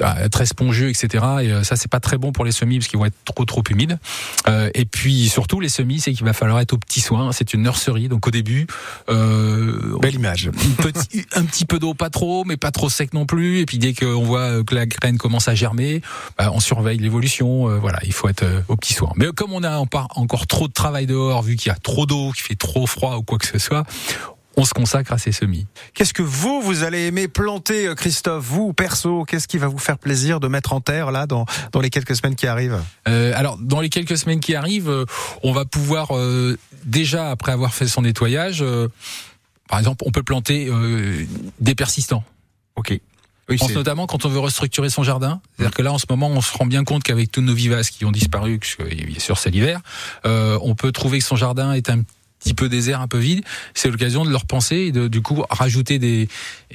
euh, 0.02 0.30
très 0.30 0.46
spongieux, 0.46 0.90
etc. 0.90 1.08
Et 1.42 1.52
euh, 1.52 1.64
ça, 1.64 1.76
c'est 1.76 1.90
pas 1.90 2.00
très 2.00 2.18
bon 2.18 2.32
pour 2.32 2.46
les 2.46 2.52
semis 2.52 2.80
parce 2.80 2.88
qu'ils 2.88 3.00
vont 3.00 3.06
être 3.06 3.18
trop 3.26 3.46
trop 3.46 3.64
humides. 3.70 4.00
Euh, 4.48 4.70
et 4.74 4.86
puis 4.86 5.30
surtout 5.30 5.60
les 5.60 5.70
semis, 5.70 6.00
c'est 6.00 6.14
qu'il 6.14 6.26
va 6.26 6.34
falloir 6.34 6.60
être 6.60 6.74
au 6.74 6.78
petit 6.78 7.02
soin. 7.02 7.32
C'est 7.32 7.54
une 7.54 7.64
nurserie, 7.64 8.08
donc 8.08 8.28
au 8.28 8.32
début, 8.32 8.68
belle 9.08 10.16
image. 10.16 10.50
Petit, 10.84 11.26
un 11.34 11.46
petit 11.46 11.66
peu 11.66 11.80
d'eau, 11.80 11.94
pas 11.94 12.10
trop, 12.10 12.44
mais 12.44 12.58
pas 12.58 12.72
trop 12.72 12.90
sec 12.90 13.14
non 13.14 13.26
plus. 13.26 13.60
Et 13.60 13.66
puis 13.66 13.78
dès 13.78 13.94
qu'on 13.94 14.24
voit 14.24 14.64
que 14.64 14.76
la 14.76 14.86
graine 14.86 15.18
commence 15.18 15.48
à 15.48 15.56
germer, 15.56 16.02
bah, 16.38 16.52
on 16.54 16.60
surveille 16.60 16.98
l'évolution. 16.98 17.80
voilà, 17.80 18.00
il 18.04 18.12
faut 18.12 18.28
être 18.28 18.44
au 18.68 18.76
petit 18.76 18.94
soin. 18.94 19.12
Mais 19.16 19.28
comme 19.36 19.54
on 19.54 19.64
a 19.64 19.78
encore 19.78 20.48
trop 20.48 20.53
de 20.68 20.74
travail 20.74 21.06
dehors, 21.06 21.42
vu 21.42 21.56
qu'il 21.56 21.70
y 21.70 21.76
a 21.76 21.78
trop 21.78 22.06
d'eau, 22.06 22.32
qu'il 22.32 22.44
fait 22.44 22.56
trop 22.56 22.88
froid 22.88 23.18
ou 23.18 23.24
quoi 23.24 23.38
que 23.38 23.48
ce 23.48 23.60
soit, 23.60 23.84
on 24.56 24.66
se 24.66 24.74
consacre 24.74 25.12
à 25.12 25.18
ces 25.18 25.32
semis. 25.32 25.66
Qu'est-ce 25.96 26.14
que 26.14 26.22
vous, 26.22 26.62
vous 26.62 26.84
allez 26.84 27.08
aimer 27.08 27.28
planter, 27.28 27.88
euh, 27.88 27.96
Christophe? 27.96 28.46
Vous, 28.46 28.72
perso, 28.72 29.26
qu'est-ce 29.26 29.48
qui 29.48 29.58
va 29.58 29.68
vous 29.68 29.80
faire 29.80 29.98
plaisir 29.98 30.40
de 30.40 30.48
mettre 30.48 30.74
en 30.74 30.82
terre, 30.82 31.12
là, 31.12 31.26
dans, 31.26 31.46
dans 31.72 31.82
les 31.82 31.90
quelques 31.90 32.16
semaines 32.16 32.36
qui 32.36 32.46
arrivent? 32.46 32.80
Euh, 33.08 33.34
Alors, 33.36 33.58
dans 33.58 33.82
les 33.82 33.90
quelques 33.90 34.18
semaines 34.18 34.40
qui 34.40 34.54
arrivent, 34.54 34.90
euh, 34.90 35.06
on 35.42 35.54
va 35.54 35.66
pouvoir, 35.66 36.10
déjà, 36.86 37.32
après 37.32 37.52
avoir 37.52 37.74
fait 37.74 37.88
son 37.88 38.04
nettoyage, 38.04 38.64
par 39.68 39.80
exemple, 39.80 40.04
on 40.06 40.12
peut 40.12 40.24
planter 40.24 40.70
des 41.60 41.74
persistants. 41.74 42.24
Ok. 42.76 43.00
Oui, 43.50 43.58
pense 43.58 43.74
notamment 43.74 44.08
quand 44.08 44.26
on 44.26 44.30
veut 44.30 44.40
restructurer 44.40 44.90
son 44.90 45.04
jardin. 45.04 45.42
C'est-à-dire 45.58 45.76
que 45.76 45.82
là, 45.82 45.92
en 45.92 45.98
ce 45.98 46.06
moment, 46.10 46.30
on 46.30 46.42
se 46.42 46.58
rend 46.58 46.66
bien 46.66 46.84
compte 46.84 47.04
qu'avec 47.04 47.32
tous 47.32 47.42
nos 47.42 47.54
vivaces 47.54 47.90
qui 47.90 48.06
ont 48.06 48.12
disparu, 48.12 48.60
bien 48.80 49.20
sûr 49.20 49.38
c'est 49.38 49.50
l'hiver, 49.50 49.82
euh, 50.26 50.58
on 50.62 50.76
peut 50.76 50.92
trouver 50.92 51.20
que 51.20 51.26
son 51.26 51.36
jardin 51.36 51.74
est 51.74 51.90
un 51.90 52.04
petit 52.44 52.54
peu 52.54 52.70
désert, 52.70 53.02
un 53.02 53.08
peu 53.08 53.18
vide, 53.18 53.44
c'est 53.74 53.90
l'occasion 53.90 54.26
de 54.26 54.30
leur 54.30 54.46
penser 54.46 54.76
et 54.76 54.92
de 54.92 55.08
du 55.08 55.22
coup 55.22 55.44
rajouter 55.50 55.98
des, 55.98 56.28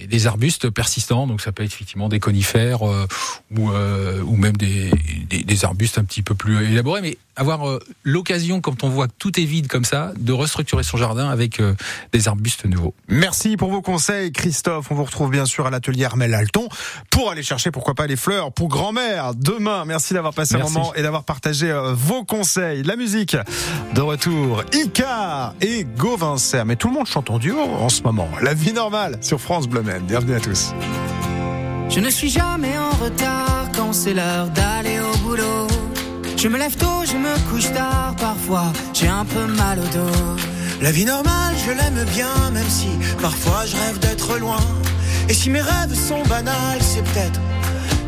des 0.02 0.26
arbustes 0.26 0.70
persistants. 0.70 1.26
Donc 1.26 1.40
ça 1.42 1.52
peut 1.52 1.62
être 1.62 1.72
effectivement 1.72 2.09
des 2.09 2.20
conifères 2.20 2.88
euh, 2.88 3.07
ou, 3.57 3.70
euh, 3.70 4.22
ou 4.22 4.37
même 4.37 4.57
des, 4.57 4.90
des, 5.28 5.44
des, 5.44 5.64
arbustes 5.64 5.98
un 5.98 6.04
petit 6.04 6.22
peu 6.22 6.35
plus 6.35 6.72
élaborés. 6.72 7.02
Mais 7.02 7.18
avoir 7.38 7.68
euh, 7.68 7.79
l'occasion, 8.03 8.61
quand 8.61 8.85
on 8.85 8.88
voit 8.88 9.09
que 9.09 9.14
tout 9.18 9.40
est 9.40 9.44
vide 9.44 9.68
comme 9.68 9.85
ça, 9.85 10.12
de 10.18 10.33
restructurer 10.33 10.83
son 10.83 10.98
jardin 10.98 11.31
avec 11.31 11.61
euh, 11.61 11.74
des 12.12 12.29
arbustes 12.29 12.66
nouveaux. 12.66 12.94
Merci 13.09 13.57
pour 13.57 13.70
vos 13.70 13.81
conseils, 13.81 14.33
Christophe. 14.33 14.90
On 14.90 14.94
vous 14.94 15.05
retrouve 15.05 15.31
bien 15.31 15.46
sûr 15.46 15.66
à 15.66 15.70
l'atelier 15.70 16.05
Armel 16.05 16.35
Alton 16.35 16.68
pour 17.11 17.31
aller 17.31 17.42
chercher, 17.42 17.70
pourquoi 17.70 17.94
pas, 17.94 18.07
les 18.07 18.16
fleurs 18.16 18.53
pour 18.53 18.68
grand-mère 18.68 19.35
demain. 19.35 19.85
Merci 19.87 20.14
d'avoir 20.14 20.35
passé 20.35 20.57
un 20.57 20.59
moment 20.59 20.92
et 20.94 21.03
d'avoir 21.03 21.24
partagé 21.24 21.70
euh, 21.70 21.94
vos 21.94 22.24
conseils. 22.24 22.83
La 22.83 22.96
musique 22.96 23.37
de 23.94 24.01
retour, 24.01 24.64
Icar 24.72 25.55
et 25.61 25.85
Gauvincer. 25.85 26.64
Mais 26.66 26.77
tout 26.77 26.88
le 26.88 26.94
monde 26.94 27.07
chante 27.07 27.31
en 27.31 27.38
duo 27.38 27.59
en 27.59 27.88
ce 27.88 28.03
moment. 28.03 28.29
La 28.42 28.53
vie 28.53 28.72
normale 28.72 29.18
sur 29.22 29.40
France 29.40 29.66
Bleu 29.66 29.79
Bienvenue 29.79 30.35
à 30.35 30.40
tous. 30.40 30.74
Je 31.88 32.01
ne 32.01 32.11
suis 32.11 32.29
jamais 32.29 32.77
en 32.77 32.90
retard 32.90 33.68
quand 33.74 33.92
c'est 33.92 34.12
l'heure 34.12 34.48
d'aller 34.51 34.98
au 34.98 35.16
boulot. 35.18 35.77
Je 36.40 36.46
me 36.46 36.57
lève 36.57 36.77
tôt, 36.77 37.05
je 37.05 37.16
me 37.16 37.51
couche 37.51 37.72
tard, 37.72 38.14
parfois 38.16 38.72
j'ai 38.94 39.09
un 39.09 39.24
peu 39.24 39.46
mal 39.46 39.81
au 39.81 39.88
dos. 39.96 40.37
La 40.81 40.92
vie 40.92 41.05
normale, 41.05 41.57
je 41.66 41.72
l'aime 41.72 42.05
bien, 42.14 42.33
même 42.53 42.68
si 42.68 42.87
parfois 43.20 43.66
je 43.66 43.74
rêve 43.74 43.98
d'être 43.98 44.38
loin. 44.38 44.61
Et 45.29 45.35
si 45.35 45.51
mes 45.51 45.61
rêves 45.61 45.94
sont 45.94 46.22
banals, 46.29 46.81
c'est 46.81 47.03
peut-être 47.03 47.40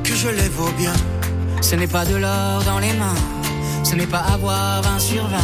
que 0.05 0.15
je 0.15 0.29
les 0.29 0.49
vaux 0.49 0.71
bien. 0.79 0.93
Ce 1.61 1.75
n'est 1.75 1.89
pas 1.89 2.05
de 2.05 2.15
l'or 2.15 2.63
dans 2.65 2.79
les 2.79 2.93
mains, 2.93 3.21
ce 3.83 3.97
n'est 3.97 4.07
pas 4.07 4.25
avoir 4.33 4.81
20 4.83 4.99
sur 5.01 5.27
20, 5.27 5.37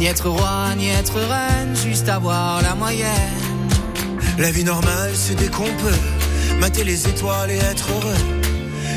ni 0.00 0.06
être 0.06 0.28
roi, 0.28 0.74
ni 0.76 0.88
être 0.88 1.14
reine, 1.20 1.76
juste 1.76 2.08
avoir 2.08 2.62
la 2.62 2.74
moyenne. 2.74 3.68
La 4.38 4.50
vie 4.50 4.64
normale, 4.64 5.12
c'est 5.14 5.36
dès 5.36 5.48
qu'on 5.48 5.72
peut 5.84 6.58
mater 6.58 6.82
les 6.82 7.06
étoiles 7.06 7.52
et 7.52 7.58
être 7.58 7.88
heureux. 7.92 8.22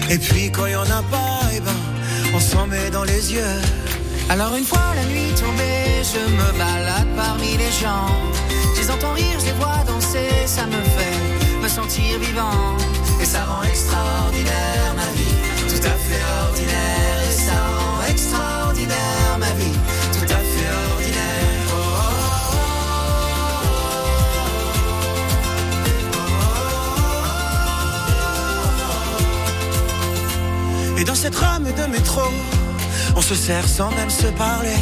Et 0.10 0.18
puis 0.18 0.52
quand 0.52 0.66
il 0.66 0.72
y 0.72 0.76
en 0.76 0.90
a 0.90 1.04
pas, 1.04 1.42
eh 1.56 1.60
ben 1.60 1.91
on 2.34 2.40
s'en 2.40 2.68
met 2.68 2.90
dans 2.90 3.04
les 3.04 3.34
yeux. 3.34 3.62
Alors 4.30 4.56
une 4.56 4.64
fois 4.66 4.94
la 4.96 5.04
nuit 5.06 5.34
tombée, 5.40 6.04
je 6.04 6.20
me 6.32 6.58
balade 6.58 7.08
parmi 7.16 7.58
les 7.58 7.72
gens. 7.72 8.08
Je 8.76 8.82
les 8.82 8.90
entends 8.92 9.14
rire, 9.14 9.40
je 9.40 9.46
les 9.46 9.54
vois 9.54 9.84
danser, 9.86 10.30
ça 10.46 10.66
me 10.66 10.82
fait 10.96 11.20
me 11.62 11.68
sentir 11.68 12.20
vivant. 12.20 12.78
Et 13.22 13.26
ça 13.26 13.44
rend 13.44 13.64
extraordinaire 13.64 14.96
ma 14.96 15.10
vie, 15.18 15.36
tout 15.68 15.84
à 15.86 15.96
fait 16.06 16.24
ordinaire. 16.48 17.22
Et 17.30 17.34
ça 17.34 17.58
rend 17.78 18.02
extraordinaire 18.10 19.38
ma 19.40 19.52
vie, 19.60 19.78
tout 20.14 20.26
à 20.26 20.42
fait 20.52 20.70
ordinaire. 20.94 21.68
Oh, 21.70 21.76
oh, 21.76 22.16
oh, 30.96 31.00
et 31.00 31.04
dans 31.04 31.16
cette 31.16 31.36
se 33.36 33.36
sert 33.36 33.68
sans 33.68 33.92
même 33.92 34.10
se 34.10 34.28
parler. 34.28 34.82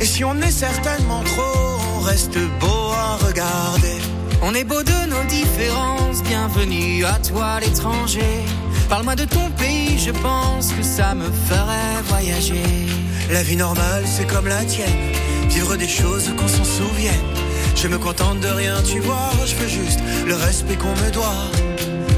Et 0.00 0.04
si 0.04 0.22
on 0.22 0.36
est 0.42 0.50
certainement 0.50 1.22
trop, 1.22 1.80
on 1.96 2.00
reste 2.00 2.38
beau 2.60 2.92
à 2.92 3.16
regarder. 3.26 3.96
On 4.42 4.52
est 4.54 4.64
beau 4.64 4.82
de 4.82 5.06
nos 5.08 5.24
différences, 5.24 6.22
bienvenue 6.22 7.06
à 7.06 7.18
toi 7.18 7.60
l'étranger. 7.60 8.44
Parle-moi 8.90 9.16
de 9.16 9.24
ton 9.24 9.48
pays, 9.56 9.98
je 9.98 10.10
pense 10.10 10.72
que 10.72 10.82
ça 10.82 11.14
me 11.14 11.30
ferait 11.48 12.02
voyager. 12.08 12.86
La 13.30 13.42
vie 13.42 13.56
normale, 13.56 14.04
c'est 14.06 14.26
comme 14.26 14.48
la 14.48 14.64
tienne, 14.64 15.12
vivre 15.48 15.76
des 15.76 15.88
choses 15.88 16.30
qu'on 16.36 16.48
s'en 16.48 16.64
souvienne. 16.64 17.28
Je 17.74 17.88
me 17.88 17.98
contente 17.98 18.40
de 18.40 18.48
rien, 18.48 18.82
tu 18.82 19.00
vois, 19.00 19.30
je 19.46 19.54
veux 19.54 19.68
juste 19.68 20.00
le 20.26 20.34
respect 20.34 20.76
qu'on 20.76 20.94
me 21.04 21.10
doit. 21.10 21.44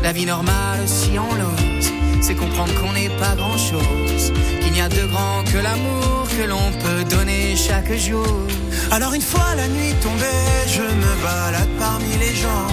La 0.02 0.10
vie 0.10 0.26
normale, 0.26 0.82
si 0.86 1.10
on 1.16 1.32
l'ose, 1.34 1.92
c'est 2.20 2.34
comprendre 2.34 2.72
qu'on 2.80 2.92
n'est 2.92 3.08
pas 3.08 3.34
grand-chose, 3.36 4.32
qu'il 4.60 4.72
n'y 4.72 4.80
a 4.80 4.88
de 4.88 5.04
grand 5.06 5.42
que 5.52 5.58
l'amour 5.58 6.26
que 6.36 6.44
l'on 6.46 6.70
peut 6.84 7.04
donner 7.04 7.56
chaque 7.56 7.92
jour. 7.96 8.26
Alors 8.90 9.14
une 9.14 9.22
fois 9.22 9.54
la 9.56 9.68
nuit 9.68 9.94
tombée, 10.02 10.24
je 10.66 10.82
me 10.82 11.22
balade 11.22 11.68
parmi 11.78 12.16
les 12.18 12.34
gens. 12.34 12.68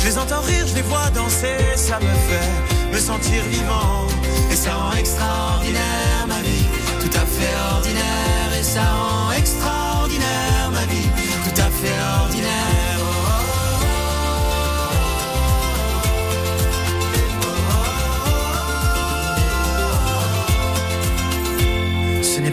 Je 0.00 0.06
les 0.06 0.18
entends 0.18 0.40
rire, 0.42 0.66
je 0.66 0.74
les 0.76 0.82
vois 0.82 1.10
danser, 1.14 1.58
ça 1.76 1.98
me 1.98 2.14
fait 2.28 2.92
me 2.92 2.98
sentir 2.98 3.42
vivant. 3.50 4.06
Et 4.50 4.56
ça 4.56 4.74
rend 4.74 4.92
extraordinaire 4.92 6.26
ma 6.26 6.40
vie, 6.40 6.66
tout 7.00 7.16
à 7.16 7.26
fait 7.26 7.54
ordinaire. 7.74 8.50
Et 8.58 8.62
ça 8.62 8.82
rend 8.82 9.32
extraordinaire 9.32 10.70
ma 10.72 10.84
vie, 10.92 11.08
tout 11.44 11.60
à 11.60 11.68
fait 11.70 11.98
ordinaire. 12.22 12.27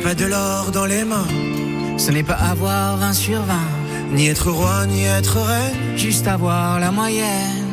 Pas 0.05 0.13
de 0.13 0.25
l'or 0.25 0.69
dans 0.71 0.85
les 0.85 1.03
mains, 1.03 1.27
ce 1.97 2.11
n'est 2.11 2.21
pas 2.21 2.35
avoir 2.35 2.97
20 2.97 3.13
sur 3.13 3.41
20, 3.41 3.55
ni 4.11 4.27
être 4.27 4.51
roi, 4.51 4.85
ni 4.85 5.03
être 5.03 5.39
reine, 5.39 5.97
juste 5.97 6.27
avoir 6.27 6.79
la 6.79 6.91
moyenne. 6.91 7.65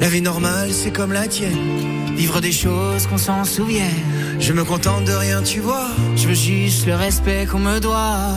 La 0.00 0.10
vie 0.10 0.20
normale, 0.20 0.70
c'est 0.70 0.90
comme 0.90 1.14
la 1.14 1.26
tienne, 1.28 2.14
vivre 2.14 2.42
des 2.42 2.52
choses 2.52 3.06
qu'on 3.06 3.16
s'en 3.16 3.44
souvienne. 3.44 4.04
Je 4.38 4.52
me 4.52 4.64
contente 4.64 5.06
de 5.06 5.12
rien, 5.12 5.42
tu 5.42 5.60
vois, 5.60 5.88
je 6.14 6.28
veux 6.28 6.34
juste 6.34 6.86
le 6.86 6.94
respect 6.94 7.46
qu'on 7.50 7.60
me 7.60 7.80
doit. 7.80 8.36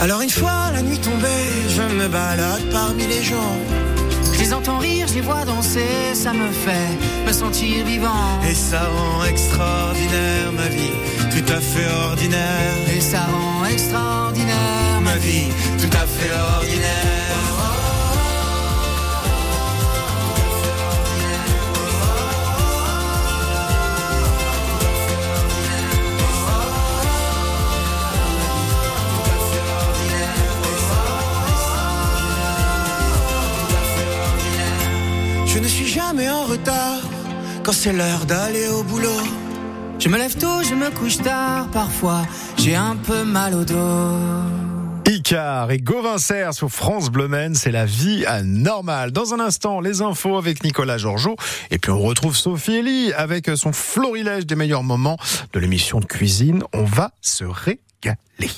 Alors 0.00 0.20
une 0.20 0.30
fois 0.30 0.70
la 0.72 0.82
nuit 0.82 1.00
tombée, 1.00 1.46
je 1.68 1.82
me 1.82 2.06
balade 2.06 2.62
parmi 2.70 3.08
les 3.08 3.24
gens. 3.24 3.56
Les 5.16 5.22
vois 5.22 5.46
danser, 5.46 6.12
ça 6.12 6.34
me 6.34 6.46
fait 6.52 6.92
me 7.26 7.32
sentir 7.32 7.86
vivant. 7.86 8.38
Et 8.46 8.52
ça 8.52 8.80
rend 8.80 9.24
extraordinaire 9.24 10.52
ma 10.52 10.68
vie, 10.68 10.92
tout 11.30 11.52
à 11.54 11.58
fait 11.58 11.90
ordinaire. 12.10 12.74
Et 12.94 13.00
ça 13.00 13.20
rend 13.20 13.64
extraordinaire 13.64 15.00
ma 15.00 15.16
vie, 15.16 15.48
tout 15.80 15.96
à 15.96 16.06
fait 16.06 16.32
ordinaire. 16.58 17.25
Jamais 35.96 36.28
en 36.28 36.44
retard 36.44 37.00
quand 37.62 37.72
c'est 37.72 37.94
l'heure 37.94 38.26
d'aller 38.26 38.68
au 38.68 38.82
boulot. 38.82 39.22
Je 39.98 40.10
me 40.10 40.18
lève 40.18 40.36
tôt, 40.36 40.62
je 40.62 40.74
me 40.74 40.90
couche 40.90 41.16
tard, 41.16 41.68
parfois 41.68 42.26
j'ai 42.58 42.74
un 42.74 42.96
peu 42.96 43.24
mal 43.24 43.54
au 43.54 43.64
dos. 43.64 45.10
Icar 45.10 45.70
et 45.70 45.78
Gauvin 45.78 46.18
Serre 46.18 46.52
sur 46.52 46.68
France 46.68 47.08
Bleu 47.08 47.30
c'est 47.54 47.70
la 47.70 47.86
vie 47.86 48.26
à 48.26 48.42
normal. 48.42 49.10
Dans 49.10 49.32
un 49.32 49.40
instant, 49.40 49.80
les 49.80 50.02
infos 50.02 50.36
avec 50.36 50.64
Nicolas 50.64 50.98
Georgeot. 50.98 51.36
Et 51.70 51.78
puis 51.78 51.90
on 51.90 52.00
retrouve 52.00 52.36
Sophie 52.36 52.80
Elie 52.80 53.14
avec 53.14 53.48
son 53.54 53.72
florilège 53.72 54.44
des 54.44 54.54
meilleurs 54.54 54.82
moments 54.82 55.16
de 55.54 55.58
l'émission 55.58 56.00
de 56.00 56.04
cuisine. 56.04 56.62
On 56.74 56.84
va 56.84 57.12
se 57.22 57.44
régaler. 57.44 58.52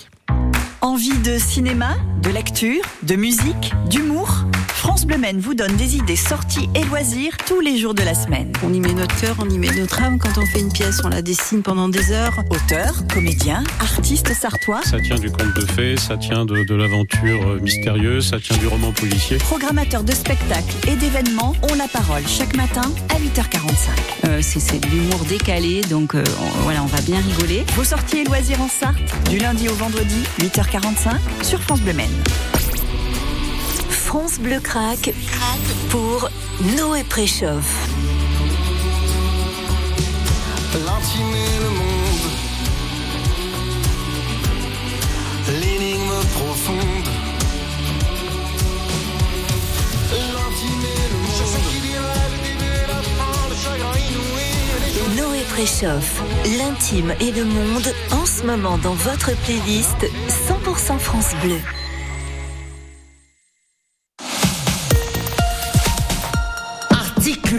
Envie 0.81 1.19
de 1.19 1.39
cinéma, 1.39 1.95
de 2.21 2.31
lecture, 2.31 2.83
de 3.05 3.15
musique, 3.15 3.73
d'humour? 3.89 4.48
France 4.89 5.05
Bleu 5.05 5.19
Maine 5.19 5.39
vous 5.39 5.53
donne 5.53 5.77
des 5.77 5.97
idées 5.97 6.17
sorties 6.17 6.71
et 6.75 6.83
loisirs 6.87 7.37
tous 7.47 7.61
les 7.61 7.77
jours 7.77 7.93
de 7.93 8.01
la 8.01 8.15
semaine. 8.15 8.51
On 8.65 8.73
y 8.73 8.81
met 8.81 8.95
notre 8.95 9.15
cœur, 9.21 9.37
on 9.39 9.47
y 9.47 9.59
met 9.59 9.71
notre 9.71 10.01
âme. 10.03 10.19
Quand 10.19 10.41
on 10.41 10.47
fait 10.47 10.61
une 10.61 10.73
pièce, 10.73 11.03
on 11.05 11.11
la 11.11 11.21
dessine 11.21 11.63
pendant 11.63 11.91
des 11.91 12.11
heures. 12.11 12.43
Auteur, 12.49 12.95
comédien, 13.13 13.63
artiste 13.81 14.33
sartois. 14.33 14.81
Ça 14.85 14.99
tient 14.99 15.19
du 15.19 15.31
conte 15.31 15.55
de 15.55 15.67
fées, 15.73 15.99
ça 15.99 16.17
tient 16.17 16.47
de, 16.47 16.65
de 16.65 16.75
l'aventure 16.75 17.61
mystérieuse, 17.61 18.31
ça 18.31 18.41
tient 18.41 18.57
du 18.57 18.67
roman 18.67 18.91
policier. 18.93 19.37
Programmateur 19.37 20.05
de 20.05 20.13
spectacles 20.13 20.75
et 20.89 20.97
d'événements 20.97 21.55
ont 21.71 21.75
la 21.75 21.87
parole 21.89 22.27
chaque 22.27 22.57
matin 22.57 22.91
à 23.11 23.19
8h45. 23.19 24.25
Euh, 24.25 24.39
c'est 24.41 24.81
de 24.81 24.87
l'humour 24.87 25.23
décalé, 25.29 25.83
donc 25.83 26.15
euh, 26.15 26.25
on, 26.41 26.63
voilà, 26.63 26.83
on 26.83 26.87
va 26.87 27.03
bien 27.03 27.19
rigoler. 27.21 27.63
Vos 27.77 27.85
sorties 27.85 28.21
et 28.21 28.25
loisirs 28.25 28.63
en 28.63 28.69
Sarthe, 28.69 29.29
du 29.29 29.37
lundi 29.37 29.69
au 29.69 29.75
vendredi, 29.75 30.23
8h45 30.41 31.45
sur 31.45 31.61
France 31.61 31.83
Bleu 31.83 31.93
Maine. 31.93 32.09
France 34.09 34.39
Bleu 34.41 34.59
craque 34.59 35.13
pour 35.91 36.31
Noé 36.79 37.05
Préchauffe. 37.05 37.91
L'intime 40.73 41.35
et 41.37 41.59
le 41.61 41.69
monde, 41.69 42.31
l'énigme 45.61 46.25
profonde. 46.33 47.09
Noé 55.19 55.43
Préchauffe, 55.51 56.23
l'intime 56.57 57.13
et 57.21 57.31
le 57.31 57.45
monde, 57.45 57.95
en 58.13 58.25
ce 58.25 58.43
moment 58.47 58.79
dans 58.79 58.95
votre 58.95 59.37
playlist 59.43 60.07
100% 60.49 60.99
France 60.99 61.35
Bleu. 61.43 61.61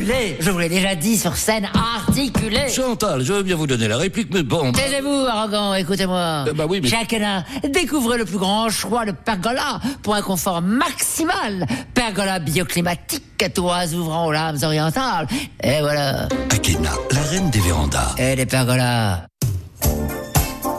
Articulé. 0.10 0.38
Je 0.39 0.52
vous 0.52 0.60
l'ai 0.60 0.69
déjà 0.69 0.95
dit 0.95 1.17
sur 1.17 1.36
scène, 1.36 1.67
articulé. 1.74 2.69
Chantal, 2.69 3.24
je 3.24 3.34
veux 3.34 3.43
bien 3.43 3.56
vous 3.56 3.67
donner 3.67 3.88
la 3.88 3.98
réplique, 3.98 4.30
mais 4.34 4.43
bon. 4.43 4.72
Taisez-vous, 4.72 5.26
arrogant, 5.28 5.74
écoutez-moi. 5.74 6.45
Euh, 6.48 6.54
bah 6.54 6.65
oui, 6.67 6.80
mais... 6.82 6.89
Chacun 6.89 7.43
découvrez 7.63 8.17
le 8.17 8.26
plus 8.26 8.38
grand 8.38 8.69
choix 8.69 9.06
de 9.06 9.12
pergola 9.12 9.80
pour 10.04 10.15
un 10.15 10.22
confort 10.22 10.62
maximal. 10.62 11.65
Pergola 11.93 12.39
bioclimatique, 12.39 13.54
toits 13.54 13.93
ouvrant 13.93 14.28
aux 14.28 14.32
lames 14.32 14.58
orientales. 14.63 15.28
Et 15.63 15.80
voilà. 15.82 16.28
Akena, 16.52 16.91
la 17.12 17.22
reine 17.22 17.50
des 17.50 17.60
vérandas. 17.60 18.15
Et 18.17 18.36
les 18.36 18.45
pergolas. 18.45 19.26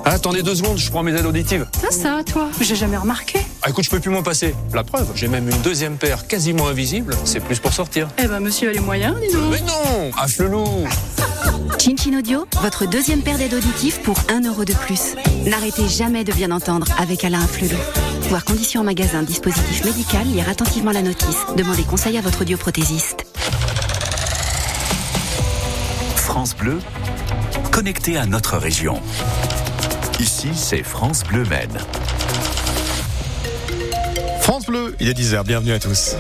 Attendez 0.05 0.43
deux 0.43 0.55
secondes, 0.55 0.79
je 0.79 0.91
prends 0.91 1.03
mes 1.03 1.15
aides 1.15 1.27
auditives. 1.27 1.67
Ça, 1.81 1.91
ça, 1.91 2.21
toi 2.25 2.49
J'ai 2.61 2.75
jamais 2.75 2.97
remarqué. 2.97 3.39
Ah, 3.63 3.69
écoute, 3.69 3.85
je 3.85 3.91
peux 3.91 4.01
plus 4.01 4.11
m'en 4.11 4.23
passer. 4.23 4.55
La 4.73 4.85
preuve, 4.85 5.13
j'ai 5.15 5.29
même 5.29 5.49
une 5.49 5.61
deuxième 5.61 5.97
paire 5.97 6.27
quasiment 6.27 6.69
invisible. 6.69 7.15
C'est 7.25 7.41
plus 7.41 7.59
pour 7.59 7.73
sortir. 7.73 8.09
Eh 8.19 8.27
ben, 8.27 8.41
monsieur 8.41 8.71
a 8.71 8.73
les 8.73 8.81
moyens, 8.81 9.15
dis 9.21 9.33
donc. 9.33 9.51
Mais 9.51 9.61
non 9.61 10.11
Hache 10.19 10.39
le 10.39 10.49
loup 10.49 10.89
Chin 11.79 12.19
Audio, 12.19 12.47
votre 12.63 12.87
deuxième 12.87 13.23
paire 13.23 13.39
d'aides 13.39 13.55
auditives 13.55 14.01
pour 14.01 14.17
1 14.29 14.47
euro 14.47 14.65
de 14.65 14.73
plus. 14.73 15.15
N'arrêtez 15.47 15.89
jamais 15.89 16.25
de 16.25 16.33
bien 16.33 16.51
entendre 16.51 16.87
avec 16.99 17.25
Alain 17.25 17.47
Flelou. 17.47 17.77
Voir 18.29 18.45
conditions 18.45 18.83
en 18.83 18.85
magasin, 18.85 19.23
dispositif 19.23 19.85
médical, 19.85 20.27
lire 20.27 20.49
attentivement 20.49 20.93
la 20.93 21.03
notice. 21.03 21.39
Demandez 21.57 21.83
conseil 21.83 22.17
à 22.19 22.21
votre 22.21 22.43
audioprothésiste. 22.43 23.27
France 26.17 26.55
Bleu, 26.55 26.79
connecté 27.73 28.17
à 28.17 28.27
notre 28.27 28.57
région. 28.57 29.01
Ici, 30.19 30.49
c'est 30.55 30.83
France 30.83 31.25
Bleu 31.25 31.45
Maine. 31.45 31.79
France 34.51 34.67
Bleu, 34.67 34.97
il 34.99 35.09
est 35.09 35.17
10h, 35.17 35.45
bienvenue 35.45 35.71
à 35.71 35.79
tous. 35.79 36.17